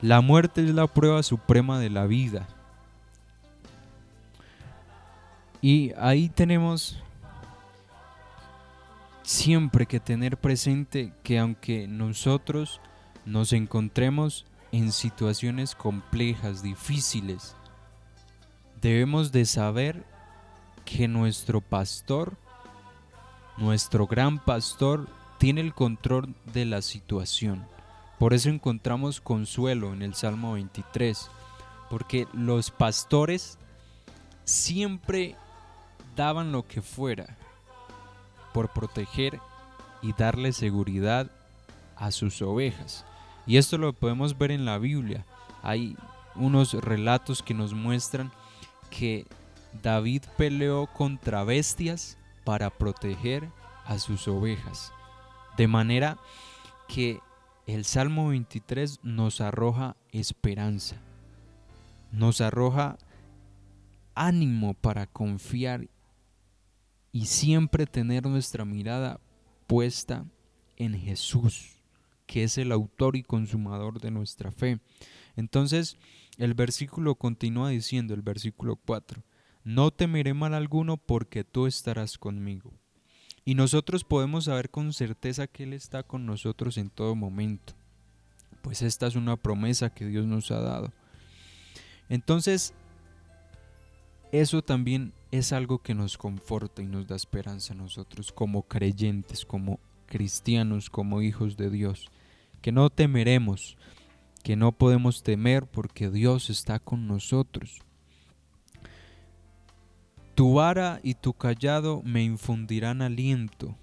La 0.00 0.20
muerte 0.20 0.64
es 0.64 0.70
la 0.70 0.86
prueba 0.86 1.22
suprema 1.22 1.78
de 1.78 1.90
la 1.90 2.06
vida. 2.06 2.48
Y 5.60 5.92
ahí 5.98 6.28
tenemos 6.28 7.02
siempre 9.30 9.86
que 9.86 10.00
tener 10.00 10.38
presente 10.38 11.12
que 11.22 11.38
aunque 11.38 11.86
nosotros 11.86 12.80
nos 13.24 13.52
encontremos 13.52 14.44
en 14.72 14.90
situaciones 14.90 15.76
complejas, 15.76 16.64
difíciles, 16.64 17.54
debemos 18.80 19.30
de 19.30 19.44
saber 19.44 20.04
que 20.84 21.06
nuestro 21.06 21.60
pastor, 21.60 22.36
nuestro 23.56 24.08
gran 24.08 24.44
pastor, 24.44 25.08
tiene 25.38 25.60
el 25.60 25.74
control 25.74 26.34
de 26.52 26.64
la 26.64 26.82
situación. 26.82 27.64
Por 28.18 28.34
eso 28.34 28.48
encontramos 28.48 29.20
consuelo 29.20 29.92
en 29.92 30.02
el 30.02 30.14
Salmo 30.14 30.54
23, 30.54 31.30
porque 31.88 32.26
los 32.32 32.72
pastores 32.72 33.60
siempre 34.42 35.36
daban 36.16 36.50
lo 36.50 36.66
que 36.66 36.82
fuera 36.82 37.36
por 38.52 38.68
proteger 38.68 39.40
y 40.02 40.12
darle 40.12 40.52
seguridad 40.52 41.30
a 41.96 42.10
sus 42.10 42.40
ovejas. 42.42 43.04
Y 43.46 43.56
esto 43.56 43.78
lo 43.78 43.92
podemos 43.92 44.38
ver 44.38 44.50
en 44.50 44.64
la 44.64 44.78
Biblia. 44.78 45.24
Hay 45.62 45.96
unos 46.34 46.74
relatos 46.74 47.42
que 47.42 47.54
nos 47.54 47.74
muestran 47.74 48.30
que 48.90 49.26
David 49.82 50.24
peleó 50.36 50.86
contra 50.86 51.44
bestias 51.44 52.16
para 52.44 52.70
proteger 52.70 53.48
a 53.84 53.98
sus 53.98 54.26
ovejas. 54.28 54.92
De 55.56 55.68
manera 55.68 56.18
que 56.88 57.20
el 57.66 57.84
Salmo 57.84 58.28
23 58.28 59.00
nos 59.02 59.40
arroja 59.40 59.96
esperanza, 60.10 60.96
nos 62.10 62.40
arroja 62.40 62.98
ánimo 64.14 64.74
para 64.74 65.06
confiar 65.06 65.88
y 67.12 67.26
siempre 67.26 67.86
tener 67.86 68.26
nuestra 68.26 68.64
mirada 68.64 69.20
puesta 69.66 70.24
en 70.76 70.98
Jesús 70.98 71.80
que 72.30 72.44
es 72.44 72.58
el 72.58 72.70
autor 72.70 73.16
y 73.16 73.24
consumador 73.24 74.00
de 74.00 74.12
nuestra 74.12 74.52
fe. 74.52 74.78
Entonces, 75.34 75.96
el 76.38 76.54
versículo 76.54 77.16
continúa 77.16 77.70
diciendo, 77.70 78.14
el 78.14 78.22
versículo 78.22 78.76
4, 78.76 79.24
no 79.64 79.90
temeré 79.90 80.32
mal 80.32 80.54
alguno 80.54 80.96
porque 80.96 81.42
tú 81.42 81.66
estarás 81.66 82.18
conmigo. 82.18 82.72
Y 83.44 83.56
nosotros 83.56 84.04
podemos 84.04 84.44
saber 84.44 84.70
con 84.70 84.92
certeza 84.92 85.48
que 85.48 85.64
Él 85.64 85.72
está 85.72 86.04
con 86.04 86.24
nosotros 86.24 86.78
en 86.78 86.88
todo 86.88 87.16
momento, 87.16 87.72
pues 88.62 88.80
esta 88.82 89.08
es 89.08 89.16
una 89.16 89.36
promesa 89.36 89.92
que 89.92 90.06
Dios 90.06 90.24
nos 90.24 90.52
ha 90.52 90.60
dado. 90.60 90.92
Entonces, 92.08 92.74
eso 94.30 94.62
también 94.62 95.12
es 95.30 95.52
algo 95.52 95.78
que 95.78 95.94
nos 95.94 96.18
conforta 96.18 96.82
y 96.82 96.86
nos 96.86 97.06
da 97.06 97.16
esperanza 97.16 97.74
a 97.74 97.76
nosotros 97.76 98.32
como 98.32 98.62
creyentes, 98.62 99.44
como 99.44 99.80
cristianos, 100.06 100.90
como 100.90 101.22
hijos 101.22 101.56
de 101.56 101.70
Dios 101.70 102.10
que 102.60 102.72
no 102.72 102.90
temeremos, 102.90 103.76
que 104.42 104.56
no 104.56 104.72
podemos 104.72 105.22
temer 105.22 105.66
porque 105.66 106.10
Dios 106.10 106.50
está 106.50 106.78
con 106.78 107.06
nosotros. 107.06 107.80
Tu 110.34 110.54
vara 110.54 111.00
y 111.02 111.14
tu 111.14 111.34
callado 111.34 112.02
me 112.04 112.22
infundirán 112.22 113.02
aliento. 113.02 113.76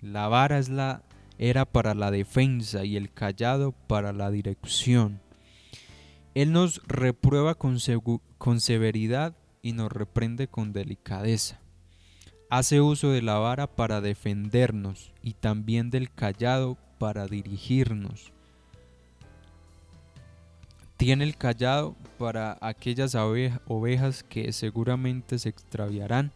La 0.00 0.28
vara 0.28 0.58
es 0.58 0.68
la 0.68 1.02
era 1.38 1.64
para 1.64 1.94
la 1.94 2.10
defensa 2.10 2.84
y 2.84 2.96
el 2.96 3.10
callado 3.12 3.72
para 3.72 4.12
la 4.12 4.30
dirección. 4.30 5.20
Él 6.34 6.52
nos 6.52 6.82
reprueba 6.86 7.54
con, 7.54 7.78
con 8.38 8.60
severidad 8.60 9.34
y 9.62 9.72
nos 9.72 9.90
reprende 9.90 10.48
con 10.48 10.72
delicadeza. 10.72 11.60
Hace 12.50 12.80
uso 12.80 13.10
de 13.10 13.22
la 13.22 13.38
vara 13.38 13.68
para 13.68 14.00
defendernos 14.00 15.12
y 15.22 15.34
también 15.34 15.90
del 15.90 16.12
callado 16.12 16.76
para 16.98 17.26
dirigirnos. 17.26 18.32
Tiene 20.96 21.24
el 21.24 21.36
callado 21.36 21.96
para 22.18 22.58
aquellas 22.60 23.14
ovejas 23.14 24.22
que 24.22 24.52
seguramente 24.52 25.38
se 25.38 25.48
extraviarán, 25.48 26.32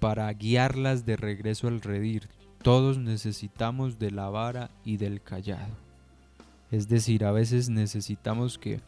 para 0.00 0.32
guiarlas 0.32 1.06
de 1.06 1.16
regreso 1.16 1.68
al 1.68 1.80
redir. 1.80 2.28
Todos 2.62 2.98
necesitamos 2.98 3.98
de 3.98 4.10
la 4.10 4.30
vara 4.30 4.70
y 4.84 4.96
del 4.96 5.22
callado. 5.22 5.76
Es 6.70 6.88
decir, 6.88 7.24
a 7.24 7.32
veces 7.32 7.68
necesitamos 7.68 8.58
que 8.58 8.80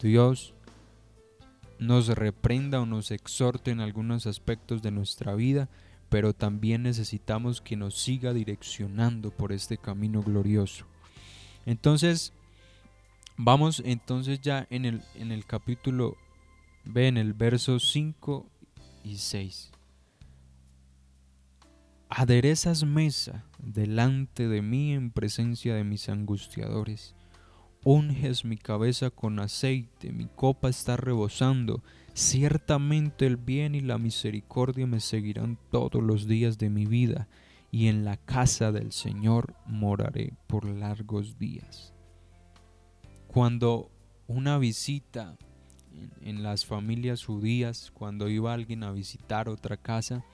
Dios 0.00 0.54
nos 1.80 2.08
reprenda 2.08 2.80
o 2.80 2.86
nos 2.86 3.10
exhorte 3.10 3.72
en 3.72 3.80
algunos 3.80 4.26
aspectos 4.26 4.82
de 4.82 4.92
nuestra 4.92 5.34
vida 5.34 5.68
pero 6.10 6.34
también 6.34 6.82
necesitamos 6.82 7.62
que 7.62 7.76
nos 7.76 7.94
siga 7.94 8.34
direccionando 8.34 9.30
por 9.30 9.52
este 9.52 9.78
camino 9.78 10.22
glorioso. 10.22 10.84
Entonces, 11.64 12.32
vamos 13.36 13.80
entonces 13.86 14.40
ya 14.40 14.66
en 14.70 14.84
el, 14.84 15.02
en 15.14 15.30
el 15.30 15.46
capítulo 15.46 16.16
B, 16.84 17.06
en 17.06 17.16
el 17.16 17.32
verso 17.32 17.78
5 17.78 18.44
y 19.04 19.16
6. 19.16 19.70
Aderezas 22.08 22.82
mesa 22.82 23.44
delante 23.58 24.48
de 24.48 24.62
mí 24.62 24.92
en 24.92 25.12
presencia 25.12 25.76
de 25.76 25.84
mis 25.84 26.08
angustiadores. 26.08 27.14
Unges 27.84 28.44
mi 28.44 28.56
cabeza 28.56 29.10
con 29.10 29.38
aceite, 29.38 30.12
mi 30.12 30.26
copa 30.26 30.68
está 30.68 30.96
rebosando 30.96 31.82
Ciertamente 32.14 33.26
el 33.26 33.36
bien 33.36 33.74
y 33.74 33.80
la 33.80 33.98
misericordia 33.98 34.86
me 34.86 35.00
seguirán 35.00 35.58
todos 35.70 36.02
los 36.02 36.26
días 36.26 36.58
de 36.58 36.68
mi 36.68 36.84
vida, 36.84 37.28
y 37.70 37.86
en 37.86 38.04
la 38.04 38.16
casa 38.16 38.72
del 38.72 38.92
Señor 38.92 39.54
moraré 39.64 40.34
por 40.46 40.64
largos 40.64 41.38
días. 41.38 41.94
Cuando 43.28 43.90
una 44.26 44.58
visita 44.58 45.36
en, 46.20 46.42
las 46.42 46.66
familias 46.66 47.24
judías, 47.24 47.92
cuando 47.92 48.28
iba 48.28 48.52
alguien 48.52 48.82
a 48.82 48.92
visitar 48.92 49.48
otra 49.48 49.76
casa, 49.76 50.24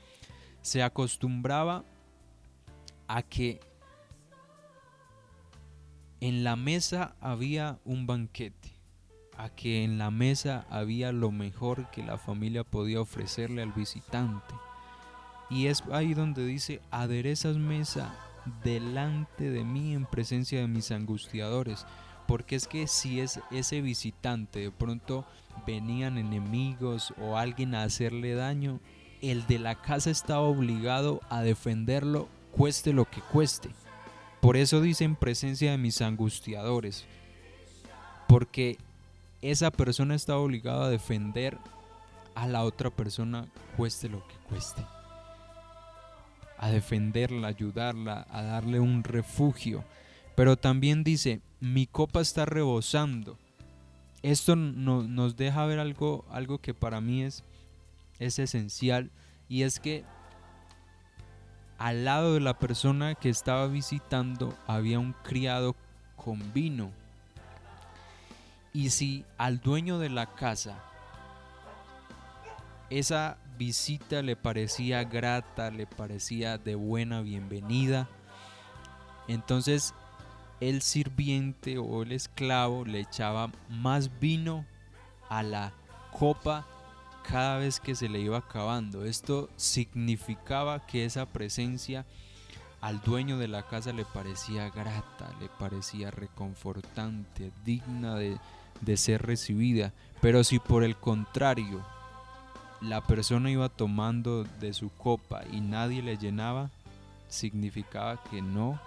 se 0.62 0.82
acostumbraba 0.82 1.84
a 3.06 3.22
que 3.22 3.60
en 6.20 6.44
la 6.44 6.56
mesa 6.56 7.14
había 7.20 7.78
un 7.84 8.06
banquete 8.06 8.76
a 9.36 9.50
que 9.50 9.84
en 9.84 9.98
la 9.98 10.10
mesa 10.10 10.66
había 10.70 11.12
lo 11.12 11.30
mejor 11.30 11.90
que 11.90 12.02
la 12.02 12.16
familia 12.16 12.64
podía 12.64 13.00
ofrecerle 13.00 13.62
al 13.62 13.72
visitante. 13.72 14.54
Y 15.50 15.66
es 15.66 15.82
ahí 15.92 16.14
donde 16.14 16.44
dice, 16.44 16.80
aderezas 16.90 17.58
mesa 17.58 18.14
delante 18.64 19.50
de 19.50 19.64
mí 19.64 19.94
en 19.94 20.06
presencia 20.06 20.60
de 20.60 20.68
mis 20.68 20.90
angustiadores. 20.90 21.86
Porque 22.26 22.56
es 22.56 22.66
que 22.66 22.88
si 22.88 23.20
es 23.20 23.40
ese 23.50 23.80
visitante 23.80 24.58
de 24.58 24.70
pronto 24.70 25.24
venían 25.66 26.18
enemigos 26.18 27.14
o 27.20 27.36
alguien 27.36 27.74
a 27.74 27.84
hacerle 27.84 28.34
daño, 28.34 28.80
el 29.22 29.46
de 29.46 29.58
la 29.58 29.76
casa 29.76 30.10
estaba 30.10 30.40
obligado 30.40 31.20
a 31.28 31.42
defenderlo 31.42 32.28
cueste 32.50 32.92
lo 32.92 33.04
que 33.04 33.20
cueste. 33.20 33.70
Por 34.40 34.56
eso 34.56 34.80
dice 34.80 35.04
en 35.04 35.16
presencia 35.16 35.70
de 35.70 35.78
mis 35.78 36.00
angustiadores. 36.02 37.04
Porque 38.28 38.78
esa 39.42 39.70
persona 39.70 40.14
está 40.14 40.36
obligada 40.36 40.86
a 40.86 40.90
defender 40.90 41.58
a 42.34 42.46
la 42.46 42.64
otra 42.64 42.90
persona 42.90 43.46
cueste 43.76 44.08
lo 44.08 44.26
que 44.26 44.34
cueste. 44.48 44.84
A 46.58 46.70
defenderla, 46.70 47.48
ayudarla, 47.48 48.26
a 48.30 48.42
darle 48.42 48.80
un 48.80 49.04
refugio. 49.04 49.84
Pero 50.34 50.56
también 50.56 51.02
dice, 51.02 51.40
mi 51.60 51.86
copa 51.86 52.20
está 52.20 52.44
rebosando. 52.44 53.38
Esto 54.22 54.56
nos 54.56 55.36
deja 55.36 55.64
ver 55.66 55.78
algo, 55.78 56.24
algo 56.30 56.58
que 56.58 56.74
para 56.74 57.00
mí 57.00 57.22
es 57.22 57.42
esencial 58.18 59.10
y 59.48 59.62
es 59.62 59.78
que 59.78 60.04
al 61.78 62.04
lado 62.04 62.34
de 62.34 62.40
la 62.40 62.58
persona 62.58 63.14
que 63.14 63.28
estaba 63.28 63.66
visitando 63.66 64.56
había 64.66 64.98
un 64.98 65.12
criado 65.12 65.76
con 66.16 66.52
vino. 66.52 66.90
Y 68.72 68.90
si 68.90 69.24
al 69.38 69.60
dueño 69.60 69.98
de 69.98 70.10
la 70.10 70.26
casa 70.26 70.78
esa 72.90 73.36
visita 73.58 74.22
le 74.22 74.36
parecía 74.36 75.04
grata, 75.04 75.70
le 75.70 75.86
parecía 75.86 76.58
de 76.58 76.74
buena 76.74 77.20
bienvenida, 77.20 78.06
entonces 79.28 79.94
el 80.60 80.82
sirviente 80.82 81.78
o 81.78 82.02
el 82.02 82.12
esclavo 82.12 82.84
le 82.84 83.00
echaba 83.00 83.50
más 83.68 84.20
vino 84.20 84.64
a 85.28 85.42
la 85.42 85.72
copa 86.18 86.66
cada 87.30 87.58
vez 87.58 87.80
que 87.80 87.94
se 87.94 88.08
le 88.08 88.20
iba 88.20 88.38
acabando. 88.38 89.04
Esto 89.04 89.48
significaba 89.56 90.86
que 90.86 91.04
esa 91.04 91.26
presencia 91.26 92.04
al 92.80 93.00
dueño 93.00 93.38
de 93.38 93.48
la 93.48 93.62
casa 93.66 93.92
le 93.92 94.04
parecía 94.04 94.70
grata, 94.70 95.34
le 95.40 95.48
parecía 95.48 96.10
reconfortante, 96.10 97.50
digna 97.64 98.14
de, 98.14 98.38
de 98.80 98.96
ser 98.96 99.22
recibida. 99.22 99.92
Pero 100.20 100.44
si 100.44 100.58
por 100.58 100.84
el 100.84 100.96
contrario 100.96 101.84
la 102.80 103.00
persona 103.00 103.50
iba 103.50 103.68
tomando 103.68 104.44
de 104.44 104.72
su 104.72 104.90
copa 104.90 105.42
y 105.50 105.60
nadie 105.60 106.02
le 106.02 106.18
llenaba, 106.18 106.70
significaba 107.28 108.22
que 108.30 108.42
no 108.42 108.78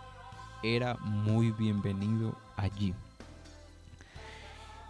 era 0.64 0.96
muy 0.96 1.52
bienvenido 1.52 2.36
allí. 2.56 2.94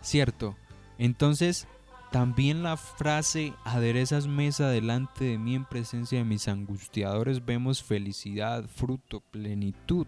Cierto, 0.02 0.56
entonces 0.98 1.68
también 2.12 2.64
la 2.64 2.76
frase 2.76 3.54
aderezas 3.64 4.28
mesa 4.28 4.70
delante 4.70 5.26
de 5.26 5.38
mí 5.38 5.56
en 5.56 5.66
presencia 5.66 6.18
de 6.18 6.26
mis 6.26 6.48
angustiadores 6.48 7.46
vemos 7.46 7.84
felicidad, 7.84 8.66
fruto, 8.68 9.22
plenitud. 9.22 10.08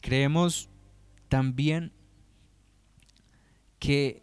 Creemos 0.00 0.68
también 1.28 1.92
que 3.78 4.22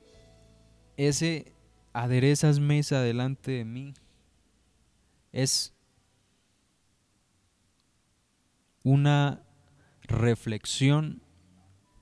ese 0.98 1.54
aderezas 1.94 2.60
mesa 2.60 3.02
delante 3.02 3.52
de 3.52 3.66
mí 3.66 3.94
es 5.32 5.74
una 8.84 9.42
reflexión 10.04 11.24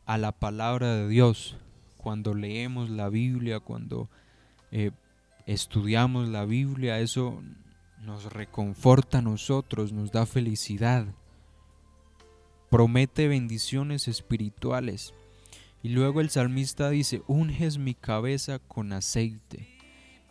a 0.06 0.18
la 0.18 0.34
palabra 0.34 0.96
de 0.96 1.08
Dios 1.08 1.58
cuando 2.02 2.34
leemos 2.34 2.90
la 2.90 3.10
Biblia, 3.10 3.60
cuando 3.60 4.10
eh, 4.72 4.92
estudiamos 5.46 6.30
la 6.30 6.46
Biblia, 6.46 7.00
eso 7.00 7.44
nos 8.06 8.32
reconforta 8.32 9.18
a 9.18 9.22
nosotros, 9.22 9.92
nos 9.92 10.12
da 10.12 10.26
felicidad, 10.26 11.06
promete 12.70 13.28
bendiciones 13.28 14.08
espirituales. 14.08 15.14
Y 15.84 15.90
luego 15.90 16.22
el 16.22 16.30
salmista 16.30 16.90
dice, 16.90 17.22
unges 17.28 17.78
mi 17.78 17.94
cabeza 17.94 18.60
con 18.60 18.94
aceite. 18.94 19.68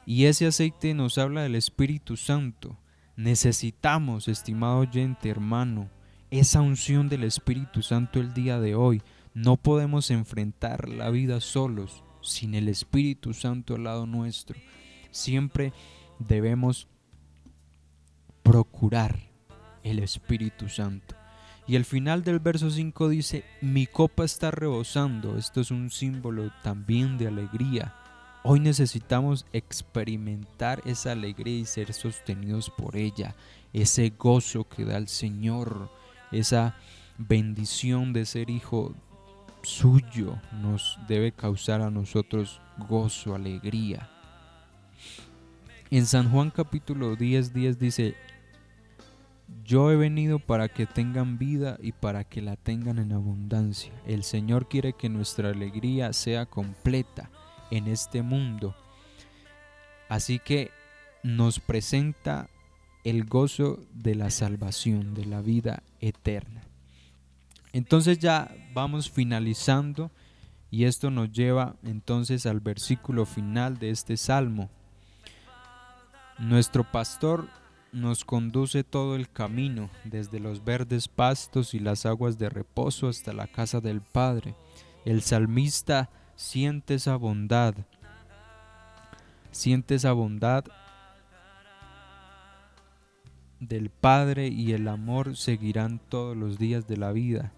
Y 0.06 0.24
ese 0.24 0.46
aceite 0.46 0.94
nos 0.94 1.18
habla 1.18 1.42
del 1.42 1.54
Espíritu 1.54 2.16
Santo. 2.16 2.78
Necesitamos, 3.16 4.28
estimado 4.28 4.78
oyente, 4.78 5.28
hermano, 5.28 5.90
esa 6.30 6.62
unción 6.62 7.10
del 7.10 7.24
Espíritu 7.24 7.82
Santo 7.82 8.20
el 8.20 8.32
día 8.32 8.58
de 8.58 8.74
hoy. 8.74 9.02
No 9.38 9.56
podemos 9.56 10.10
enfrentar 10.10 10.88
la 10.88 11.10
vida 11.10 11.40
solos, 11.40 12.02
sin 12.22 12.56
el 12.56 12.68
Espíritu 12.68 13.34
Santo 13.34 13.76
al 13.76 13.84
lado 13.84 14.04
nuestro. 14.04 14.58
Siempre 15.12 15.72
debemos 16.18 16.88
procurar 18.42 19.30
el 19.84 20.00
Espíritu 20.00 20.68
Santo. 20.68 21.14
Y 21.68 21.76
el 21.76 21.84
final 21.84 22.24
del 22.24 22.40
verso 22.40 22.68
5 22.68 23.10
dice, 23.10 23.44
mi 23.60 23.86
copa 23.86 24.24
está 24.24 24.50
rebosando. 24.50 25.38
Esto 25.38 25.60
es 25.60 25.70
un 25.70 25.92
símbolo 25.92 26.50
también 26.64 27.16
de 27.16 27.28
alegría. 27.28 27.94
Hoy 28.42 28.58
necesitamos 28.58 29.46
experimentar 29.52 30.82
esa 30.84 31.12
alegría 31.12 31.60
y 31.60 31.64
ser 31.64 31.92
sostenidos 31.92 32.70
por 32.70 32.96
ella, 32.96 33.36
ese 33.72 34.12
gozo 34.18 34.68
que 34.68 34.84
da 34.84 34.96
el 34.96 35.06
Señor, 35.06 35.92
esa 36.32 36.74
bendición 37.18 38.12
de 38.12 38.26
ser 38.26 38.50
hijo 38.50 38.96
suyo 39.62 40.40
nos 40.62 40.98
debe 41.08 41.32
causar 41.32 41.80
a 41.80 41.90
nosotros 41.90 42.60
gozo, 42.88 43.34
alegría. 43.34 44.08
En 45.90 46.06
San 46.06 46.30
Juan 46.30 46.50
capítulo 46.50 47.16
10, 47.16 47.52
10 47.54 47.78
dice, 47.78 48.14
yo 49.64 49.90
he 49.90 49.96
venido 49.96 50.38
para 50.38 50.68
que 50.68 50.86
tengan 50.86 51.38
vida 51.38 51.78
y 51.80 51.92
para 51.92 52.24
que 52.24 52.42
la 52.42 52.56
tengan 52.56 52.98
en 52.98 53.12
abundancia. 53.12 53.92
El 54.06 54.22
Señor 54.22 54.68
quiere 54.68 54.92
que 54.92 55.08
nuestra 55.08 55.50
alegría 55.50 56.12
sea 56.12 56.46
completa 56.46 57.30
en 57.70 57.86
este 57.86 58.22
mundo. 58.22 58.74
Así 60.08 60.38
que 60.38 60.70
nos 61.22 61.60
presenta 61.60 62.48
el 63.04 63.24
gozo 63.24 63.80
de 63.92 64.14
la 64.14 64.30
salvación, 64.30 65.14
de 65.14 65.24
la 65.24 65.40
vida 65.40 65.82
eterna. 66.00 66.67
Entonces 67.72 68.18
ya 68.18 68.54
vamos 68.72 69.10
finalizando 69.10 70.10
y 70.70 70.84
esto 70.84 71.10
nos 71.10 71.32
lleva 71.32 71.76
entonces 71.82 72.46
al 72.46 72.60
versículo 72.60 73.24
final 73.26 73.78
de 73.78 73.90
este 73.90 74.16
salmo. 74.16 74.70
Nuestro 76.38 76.84
pastor 76.84 77.48
nos 77.92 78.24
conduce 78.24 78.84
todo 78.84 79.16
el 79.16 79.30
camino, 79.30 79.90
desde 80.04 80.40
los 80.40 80.64
verdes 80.64 81.08
pastos 81.08 81.74
y 81.74 81.78
las 81.78 82.06
aguas 82.06 82.38
de 82.38 82.48
reposo 82.48 83.08
hasta 83.08 83.32
la 83.32 83.46
casa 83.46 83.80
del 83.80 84.02
Padre. 84.02 84.54
El 85.04 85.22
salmista 85.22 86.10
siente 86.36 86.94
esa 86.94 87.16
bondad, 87.16 87.74
siente 89.50 89.94
esa 89.94 90.12
bondad 90.12 90.64
del 93.58 93.90
Padre 93.90 94.48
y 94.48 94.72
el 94.72 94.86
amor 94.86 95.36
seguirán 95.36 95.98
todos 95.98 96.36
los 96.36 96.58
días 96.58 96.86
de 96.86 96.96
la 96.96 97.12
vida. 97.12 97.52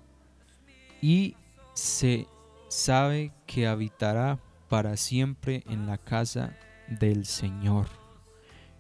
Y 1.01 1.37
se 1.75 2.27
sabe 2.69 3.33
que 3.47 3.67
habitará 3.67 4.39
para 4.69 4.97
siempre 4.97 5.65
en 5.67 5.87
la 5.87 5.99
casa 5.99 6.57
del 6.89 7.27
Señor. 7.27 7.89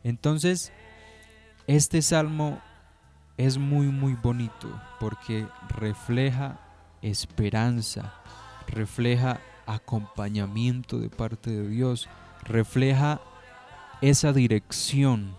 Entonces, 0.05 0.73
este 1.66 2.03
salmo 2.03 2.61
es 3.37 3.59
muy 3.59 3.87
muy 3.87 4.14
bonito 4.14 4.68
porque 4.99 5.47
refleja 5.68 6.61
esperanza, 7.03 8.14
refleja 8.66 9.41
acompañamiento 9.66 10.99
de 10.99 11.09
parte 11.09 11.51
de 11.51 11.68
Dios, 11.68 12.09
refleja 12.45 13.21
esa 14.01 14.33
dirección. 14.33 15.35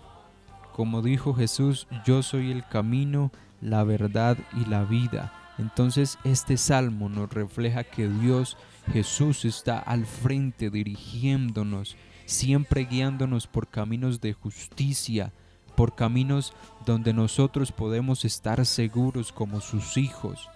Como 0.74 1.02
dijo 1.02 1.34
Jesús, 1.34 1.88
yo 2.06 2.24
soy 2.24 2.52
el 2.52 2.66
camino, 2.68 3.32
la 3.60 3.84
verdad 3.84 4.38
y 4.56 4.66
la 4.66 4.84
vida. 4.84 5.41
Entonces 5.58 6.18
este 6.24 6.58
salmo 6.58 7.10
nos 7.10 7.32
refleja 7.32 7.84
que 7.84 8.08
Dios 8.08 8.58
Jesús 8.92 9.46
está 9.46 9.80
al 9.80 10.06
frente 10.06 10.70
dirigiéndonos, 10.70 11.96
siempre 12.26 12.86
guiándonos 12.86 13.48
por 13.48 13.68
caminos 13.70 14.22
de 14.22 14.34
justicia, 14.34 15.34
por 15.76 15.96
caminos 15.96 16.54
donde 16.86 17.14
nosotros 17.14 17.72
podemos 17.72 18.26
estar 18.26 18.66
seguros 18.66 19.32
como 19.32 19.62
sus 19.62 19.98
hijos. 19.98 20.50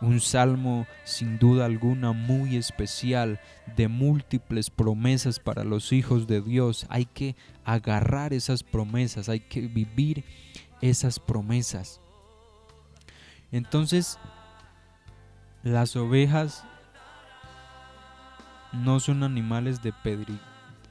un 0.00 0.20
salmo 0.20 0.84
sin 1.04 1.38
duda 1.38 1.64
alguna 1.64 2.10
muy 2.10 2.56
especial, 2.56 3.38
de 3.76 3.86
múltiples 3.86 4.68
promesas 4.68 5.38
para 5.38 5.62
los 5.62 5.92
hijos 5.92 6.26
de 6.26 6.40
Dios. 6.40 6.86
Hay 6.88 7.04
que 7.04 7.36
agarrar 7.64 8.32
esas 8.32 8.64
promesas, 8.64 9.28
hay 9.28 9.38
que 9.38 9.60
vivir 9.60 10.24
esas 10.80 11.20
promesas. 11.20 12.00
Entonces, 13.52 14.18
las 15.62 15.94
ovejas 15.94 16.64
no 18.72 18.98
son 18.98 19.22
animales 19.22 19.82
de 19.82 19.92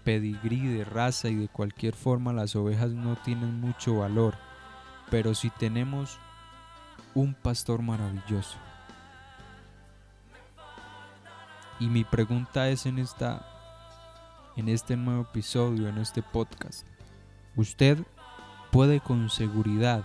pedigrí, 0.03 0.67
de 0.67 0.85
raza 0.85 1.29
y 1.29 1.35
de 1.35 1.47
cualquier 1.47 1.95
forma 1.95 2.33
las 2.33 2.55
ovejas 2.55 2.91
no 2.91 3.15
tienen 3.15 3.59
mucho 3.59 3.97
valor, 3.97 4.35
pero 5.09 5.33
si 5.33 5.49
tenemos 5.49 6.19
un 7.15 7.33
pastor 7.33 7.81
maravilloso. 7.81 8.57
Y 11.79 11.87
mi 11.87 12.03
pregunta 12.03 12.69
es 12.69 12.85
en 12.85 12.99
esta 12.99 13.47
en 14.55 14.69
este 14.69 14.97
nuevo 14.97 15.23
episodio, 15.23 15.87
en 15.87 15.97
este 15.97 16.21
podcast. 16.21 16.85
Usted 17.55 17.97
puede 18.69 18.99
con 18.99 19.29
seguridad 19.29 20.03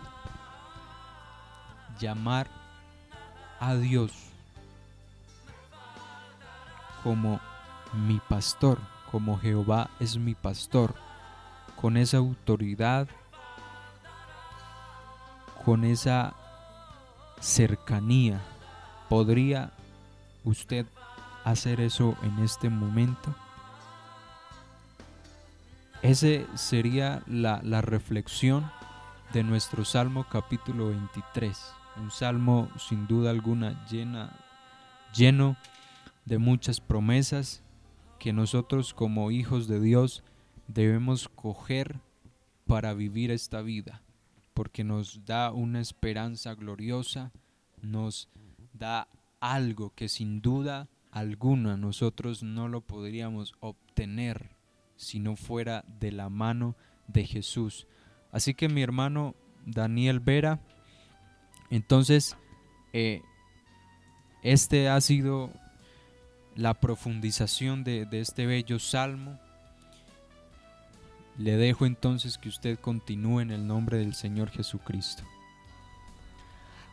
llamar 1.99 2.49
a 3.61 3.75
Dios 3.75 4.13
como 7.03 7.41
mi 7.93 8.19
pastor, 8.19 8.79
como 9.11 9.39
Jehová 9.39 9.91
es 10.01 10.17
mi 10.17 10.35
pastor, 10.35 10.95
con 11.81 11.97
esa 11.97 12.19
autoridad, 12.19 13.07
con 15.65 15.85
esa 15.85 16.35
cercanía. 17.41 18.41
¿Podría 19.09 19.71
usted 20.45 20.87
hacer 21.45 21.81
eso 21.81 22.17
en 22.23 22.43
este 22.43 22.71
momento? 22.71 23.35
Ese 26.03 26.47
sería 26.55 27.23
la, 27.27 27.61
la 27.63 27.83
reflexión 27.83 28.71
de 29.33 29.43
nuestro 29.43 29.85
Salmo 29.85 30.27
capítulo 30.29 30.89
23. 30.89 31.73
Un 31.99 32.11
salmo 32.11 32.71
sin 32.79 33.07
duda 33.07 33.31
alguna 33.31 33.87
llena, 33.87 34.37
lleno 35.15 35.57
de 36.25 36.39
muchas 36.39 36.81
promesas 36.81 37.63
que 38.19 38.33
nosotros 38.33 38.95
como 38.95 39.31
hijos 39.31 39.69
de 39.69 39.81
Dios 39.81 40.23
debemos 40.69 41.29
coger 41.29 42.01
para 42.67 42.95
vivir 42.95 43.31
esta 43.31 43.63
vida, 43.63 44.03
porque 44.53 44.85
nos 44.85 45.25
da 45.25 45.53
una 45.53 45.81
esperanza 45.81 46.55
gloriosa, 46.55 47.33
nos 47.81 48.29
da 48.73 49.09
algo 49.41 49.95
que 49.95 50.09
sin 50.09 50.41
duda 50.41 50.89
alguna 51.13 51.77
nosotros 51.77 52.43
no 52.43 52.69
lo 52.69 52.81
podríamos 52.83 53.55
obtener 53.61 54.57
si 54.97 55.19
no 55.19 55.37
fuera 55.37 55.85
de 56.01 56.13
la 56.13 56.29
mano 56.29 56.77
de 57.07 57.25
Jesús. 57.25 57.87
Así 58.33 58.55
que 58.55 58.69
mi 58.69 58.83
hermano 58.83 59.35
Daniel 59.65 60.21
Vera, 60.21 60.61
entonces, 61.71 62.37
eh, 62.93 63.23
este 64.43 64.89
ha 64.89 65.01
sido 65.01 65.51
la 66.55 66.75
profundización 66.75 67.85
de, 67.85 68.09
este 68.13 68.47
bello 68.47 68.79
salmo. 68.79 69.39
Le 71.39 71.57
dejo 71.57 71.85
entonces 71.85 72.39
que 72.39 72.49
usted 72.49 72.79
continúe 72.79 73.41
en 73.41 73.51
el 73.51 73.67
nombre 73.67 73.99
del 73.99 74.15
Señor 74.15 74.51
Jesucristo. 74.51 75.23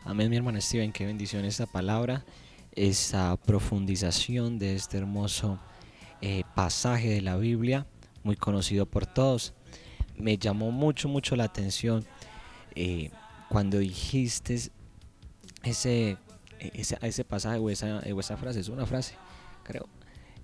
Amén, 0.04 0.28
mi 0.28 0.36
hermano 0.36 0.60
Steven, 0.60 0.92
qué 0.92 1.06
bendición 1.06 1.46
esta 1.46 1.64
palabra, 1.64 2.24
esta 2.72 3.34
profundización 3.36 4.58
de 4.58 4.74
este 4.74 4.98
hermoso 4.98 5.58
eh, 6.20 6.42
pasaje 6.54 7.08
de 7.08 7.22
la 7.22 7.38
Biblia, 7.38 7.86
muy 8.22 8.36
conocido 8.36 8.84
por 8.84 9.06
todos. 9.06 9.54
Me 10.18 10.36
llamó 10.36 10.70
mucho, 10.70 11.08
mucho 11.08 11.36
la 11.36 11.44
atención 11.44 12.04
eh, 12.74 13.10
cuando 13.54 13.78
dijiste 13.78 14.56
ese, 15.62 16.18
ese, 16.58 16.98
ese 17.00 17.24
pasaje 17.24 17.58
o 17.58 17.70
esa, 17.70 18.00
o 18.00 18.18
esa 18.18 18.36
frase, 18.36 18.58
es 18.58 18.68
una 18.68 18.84
frase, 18.84 19.14
creo, 19.62 19.86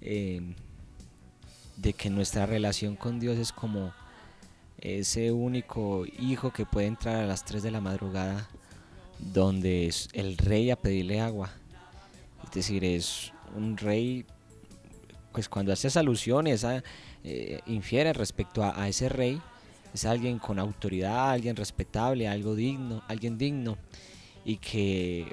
em, 0.01 0.55
de 1.77 1.93
que 1.93 2.09
nuestra 2.09 2.47
relación 2.47 2.95
con 2.95 3.19
Dios 3.19 3.37
es 3.37 3.51
como 3.51 3.93
ese 4.79 5.33
único 5.33 6.05
hijo 6.21 6.53
que 6.53 6.65
puede 6.67 6.87
entrar 6.87 7.17
a 7.17 7.27
las 7.27 7.45
3 7.45 7.65
de 7.65 7.73
la 7.73 7.81
madrugada 7.81 8.49
donde 9.19 9.89
es 9.89 10.09
el 10.13 10.37
rey 10.39 10.71
a 10.71 10.77
pedirle 10.77 11.21
agua. 11.21 11.51
Es 12.45 12.53
decir, 12.53 12.85
es 12.85 13.33
un 13.57 13.77
rey, 13.77 14.25
pues 15.33 15.49
cuando 15.49 15.73
hace 15.73 15.89
esa 15.89 15.99
alusión, 15.99 16.47
esa, 16.47 16.85
eh, 17.25 17.59
infiere 17.67 18.13
respecto 18.13 18.63
a, 18.63 18.81
a, 18.81 18.87
ese 18.87 19.09
rey, 19.09 19.43
es 19.93 20.05
alguien 20.05 20.39
con 20.39 20.59
autoridad, 20.59 21.31
alguien 21.31 21.57
respetable, 21.57 22.29
algo 22.29 22.55
digno, 22.55 23.03
alguien 23.09 23.39
digno, 23.39 23.77
y 24.45 24.57
que 24.57 25.33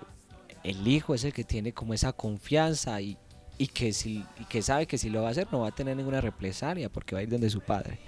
el 0.64 0.88
hijo 0.88 1.14
es 1.14 1.24
el 1.24 1.34
que 1.34 1.44
tiene 1.44 1.74
como 1.74 1.94
esa 1.94 2.14
confianza 2.14 3.00
y, 3.02 3.18
y 3.58 3.68
que, 3.68 3.94
si, 3.94 4.26
que 4.50 4.62
sabe 4.62 4.86
que 4.86 4.98
si 4.98 5.10
lo 5.10 5.22
va 5.22 5.30
a 5.30 5.32
hacer 5.32 5.48
no 5.52 5.62
va 5.62 5.70
a 5.70 5.76
tener 5.76 5.96
ninguna 5.96 6.22
represalia 6.22 6.90
porque 6.90 7.16
va 7.16 7.20
a 7.20 7.24
ir 7.24 7.30
donde 7.30 7.50
su 7.50 7.62
padre. 7.62 8.00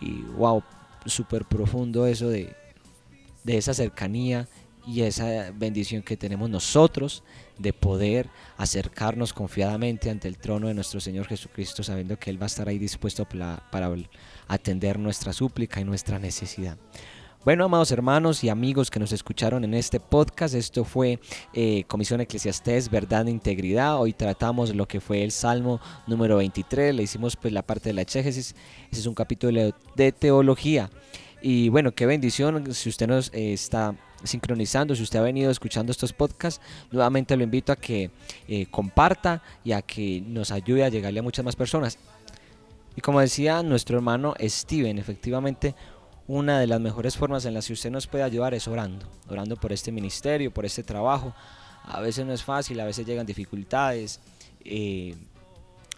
Y 0.00 0.22
wow, 0.36 0.62
súper 1.04 1.44
profundo 1.44 2.06
eso 2.06 2.28
de, 2.28 2.54
de 3.44 3.56
esa 3.56 3.74
cercanía 3.74 4.48
y 4.86 5.02
esa 5.02 5.50
bendición 5.52 6.02
que 6.02 6.16
tenemos 6.16 6.48
nosotros 6.48 7.24
de 7.58 7.72
poder 7.72 8.28
acercarnos 8.56 9.32
confiadamente 9.32 10.10
ante 10.10 10.28
el 10.28 10.38
trono 10.38 10.68
de 10.68 10.74
nuestro 10.74 11.00
Señor 11.00 11.26
Jesucristo, 11.26 11.82
sabiendo 11.82 12.18
que 12.18 12.30
Él 12.30 12.40
va 12.40 12.44
a 12.44 12.46
estar 12.46 12.68
ahí 12.68 12.78
dispuesto 12.78 13.24
para, 13.24 13.62
atender 14.46 14.98
nuestra 14.98 15.32
súplica 15.32 15.80
y 15.80 15.84
nuestra 15.84 16.18
necesidad. 16.18 16.76
Bueno, 17.44 17.64
amados 17.64 17.92
hermanos 17.92 18.42
y 18.42 18.48
amigos 18.48 18.90
que 18.90 18.98
nos 18.98 19.12
escucharon 19.12 19.62
en 19.62 19.74
este 19.74 20.00
podcast, 20.00 20.54
esto 20.54 20.84
fue 20.84 21.20
eh, 21.52 21.84
Comisión 21.86 22.20
Eclesiastés, 22.20 22.90
Verdad 22.90 23.28
e 23.28 23.30
Integridad. 23.30 24.00
Hoy 24.00 24.12
tratamos 24.12 24.74
lo 24.74 24.86
que 24.86 25.00
fue 25.00 25.22
el 25.22 25.30
Salmo 25.30 25.80
número 26.08 26.38
23, 26.38 26.94
le 26.94 27.04
hicimos 27.04 27.36
pues 27.36 27.52
la 27.52 27.62
parte 27.62 27.90
de 27.90 27.92
la 27.92 28.02
exégesis, 28.02 28.56
ese 28.90 29.00
es 29.00 29.06
un 29.06 29.14
capítulo 29.14 29.72
de 29.94 30.12
teología. 30.12 30.90
Y 31.40 31.68
bueno, 31.68 31.92
qué 31.92 32.06
bendición 32.06 32.74
si 32.74 32.88
usted 32.88 33.06
nos 33.06 33.32
eh, 33.32 33.52
está 33.52 33.94
sincronizando, 34.26 34.94
si 34.94 35.02
usted 35.02 35.18
ha 35.18 35.22
venido 35.22 35.50
escuchando 35.50 35.92
estos 35.92 36.12
podcasts, 36.12 36.60
nuevamente 36.90 37.36
lo 37.36 37.44
invito 37.44 37.72
a 37.72 37.76
que 37.76 38.10
eh, 38.48 38.66
comparta 38.70 39.42
y 39.64 39.72
a 39.72 39.82
que 39.82 40.22
nos 40.26 40.50
ayude 40.50 40.84
a 40.84 40.88
llegarle 40.88 41.20
a 41.20 41.22
muchas 41.22 41.44
más 41.44 41.56
personas. 41.56 41.98
Y 42.94 43.00
como 43.00 43.20
decía 43.20 43.62
nuestro 43.62 43.96
hermano 43.96 44.34
Steven, 44.40 44.98
efectivamente 44.98 45.74
una 46.28 46.58
de 46.58 46.66
las 46.66 46.80
mejores 46.80 47.16
formas 47.16 47.44
en 47.44 47.54
las 47.54 47.66
que 47.66 47.74
usted 47.74 47.90
nos 47.90 48.06
puede 48.06 48.24
ayudar 48.24 48.54
es 48.54 48.66
orando, 48.66 49.06
orando 49.28 49.56
por 49.56 49.72
este 49.72 49.92
ministerio, 49.92 50.52
por 50.52 50.64
este 50.64 50.82
trabajo. 50.82 51.34
A 51.84 52.00
veces 52.00 52.26
no 52.26 52.32
es 52.32 52.42
fácil, 52.42 52.80
a 52.80 52.84
veces 52.84 53.06
llegan 53.06 53.26
dificultades. 53.26 54.20
Eh, 54.64 55.14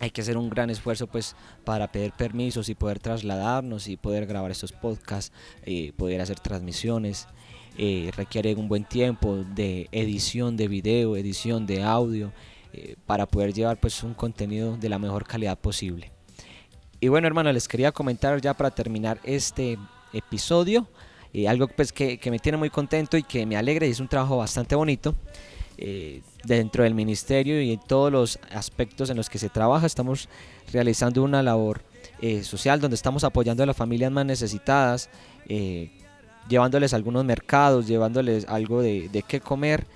hay 0.01 0.11
que 0.11 0.20
hacer 0.20 0.37
un 0.37 0.51
gran 0.51 0.70
esfuerzo 0.70 1.07
pues 1.07 1.35
para 1.64 1.91
pedir 1.91 2.12
permisos 2.12 2.68
y 2.68 2.74
poder 2.74 2.99
trasladarnos 2.99 3.89
y 3.89 3.97
poder 3.97 4.26
grabar 4.26 4.51
estos 4.51 4.72
podcasts, 4.72 5.33
eh, 5.62 5.93
poder 5.97 6.20
hacer 6.20 6.39
transmisiones. 6.41 7.26
Eh, 7.77 8.11
requiere 8.16 8.55
un 8.55 8.69
buen 8.69 8.85
tiempo 8.85 9.45
de 9.55 9.89
edición 9.93 10.57
de 10.57 10.69
video, 10.69 11.16
edición 11.16 11.66
de 11.66 11.83
audio, 11.83 12.33
para 13.07 13.27
poder 13.27 13.53
llevar 13.53 13.81
pues 13.81 14.03
un 14.05 14.14
contenido 14.14 14.77
de 14.77 14.89
la 14.89 14.99
mejor 14.99 15.27
calidad 15.27 15.59
posible. 15.59 16.12
Y 17.01 17.09
bueno 17.09 17.27
hermano, 17.27 17.53
les 17.53 17.66
quería 17.66 17.93
comentar 17.93 18.41
ya 18.41 18.55
para 18.55 18.71
terminar 18.71 19.21
este 19.25 19.79
episodio. 20.12 20.87
y 21.33 21.47
algo 21.47 21.69
pues 21.69 21.93
que, 21.93 22.19
me 22.31 22.39
tiene 22.39 22.57
muy 22.59 22.71
contento 22.71 23.16
y 23.16 23.23
que 23.23 23.45
me 23.47 23.57
alegra 23.57 23.87
y 23.87 23.91
es 23.91 24.01
un 24.01 24.09
trabajo 24.09 24.37
bastante 24.39 24.75
bonito. 24.75 25.14
Eh, 25.81 26.23
dentro 26.45 26.83
del 26.83 26.95
ministerio 26.95 27.62
y 27.62 27.73
en 27.73 27.79
todos 27.79 28.11
los 28.11 28.41
aspectos 28.51 29.11
en 29.11 29.16
los 29.16 29.31
que 29.31 29.39
se 29.39 29.49
trabaja 29.49 29.87
estamos 29.87 30.29
realizando 30.73 31.23
una 31.23 31.41
labor 31.41 31.83
eh, 32.21 32.43
social 32.43 32.81
donde 32.81 32.97
estamos 32.97 33.23
apoyando 33.23 33.62
a 33.62 33.66
las 33.66 33.77
familias 33.77 34.11
más 34.11 34.27
necesitadas, 34.27 35.09
eh, 35.49 35.93
llevándoles 36.49 36.94
algunos 36.94 37.24
mercados, 37.24 37.86
llevándoles 37.86 38.46
algo 38.49 38.82
de, 38.82 39.09
de 39.09 39.22
qué 39.22 39.40
comer, 39.40 39.86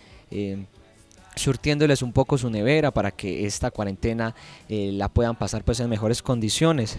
surtiéndoles 1.34 2.02
un 2.02 2.12
poco 2.12 2.38
su 2.38 2.50
nevera 2.50 2.90
para 2.90 3.10
que 3.10 3.46
esta 3.46 3.70
cuarentena 3.70 4.34
la 4.68 5.08
puedan 5.08 5.36
pasar 5.36 5.64
pues 5.64 5.80
en 5.80 5.88
mejores 5.88 6.22
condiciones. 6.22 6.98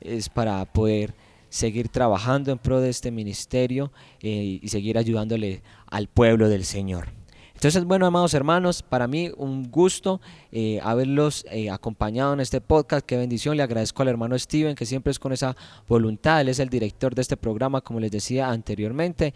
es 0.02 0.30
para 0.30 0.64
poder 0.66 1.14
seguir 1.56 1.88
trabajando 1.88 2.52
en 2.52 2.58
pro 2.58 2.82
de 2.82 2.90
este 2.90 3.12
ministerio 3.12 3.90
eh, 4.20 4.60
y 4.62 4.68
seguir 4.68 4.98
ayudándole 4.98 5.64
al 5.88 6.08
pueblo 6.10 6.50
del 6.50 6.66
Señor. 6.66 7.08
Entonces, 7.54 7.86
bueno, 7.86 8.06
amados 8.06 8.34
hermanos, 8.34 8.84
para 8.84 9.08
mí 9.08 9.32
un 9.38 9.72
gusto 9.72 10.20
eh, 10.52 10.82
haberlos 10.84 11.46
eh, 11.50 11.70
acompañado 11.70 12.34
en 12.34 12.42
este 12.42 12.60
podcast. 12.60 13.06
Qué 13.06 13.16
bendición. 13.16 13.56
Le 13.56 13.64
agradezco 13.64 14.02
al 14.02 14.10
hermano 14.10 14.38
Steven, 14.38 14.76
que 14.76 14.86
siempre 14.86 15.12
es 15.12 15.18
con 15.18 15.32
esa 15.32 15.56
voluntad. 15.88 16.42
Él 16.42 16.50
es 16.50 16.60
el 16.60 16.68
director 16.68 17.16
de 17.16 17.22
este 17.22 17.38
programa, 17.38 17.80
como 17.80 18.02
les 18.02 18.12
decía 18.12 18.50
anteriormente. 18.50 19.34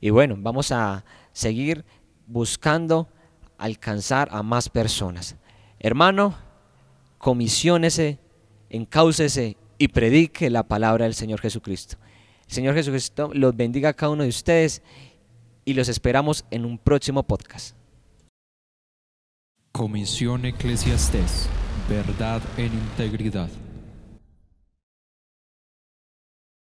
Y 0.00 0.08
bueno, 0.08 0.36
vamos 0.38 0.72
a 0.72 1.04
seguir 1.32 1.84
buscando 2.26 3.08
alcanzar 3.58 4.30
a 4.32 4.42
más 4.42 4.70
personas. 4.70 5.36
Hermano, 5.78 6.34
comisiónese, 7.18 8.18
encáucese 8.70 9.58
y 9.78 9.88
predique 9.88 10.50
la 10.50 10.64
palabra 10.64 11.04
del 11.04 11.14
Señor 11.14 11.40
Jesucristo. 11.40 11.96
Señor 12.46 12.74
Jesucristo 12.74 13.30
los 13.32 13.56
bendiga 13.56 13.90
a 13.90 13.94
cada 13.94 14.12
uno 14.12 14.24
de 14.24 14.28
ustedes 14.28 14.82
y 15.64 15.74
los 15.74 15.88
esperamos 15.88 16.44
en 16.50 16.64
un 16.64 16.78
próximo 16.78 17.22
podcast. 17.22 17.76
Comisión 19.72 20.44
Eclesiastés, 20.44 21.48
verdad 21.88 22.42
en 22.56 22.72
integridad. 22.72 23.48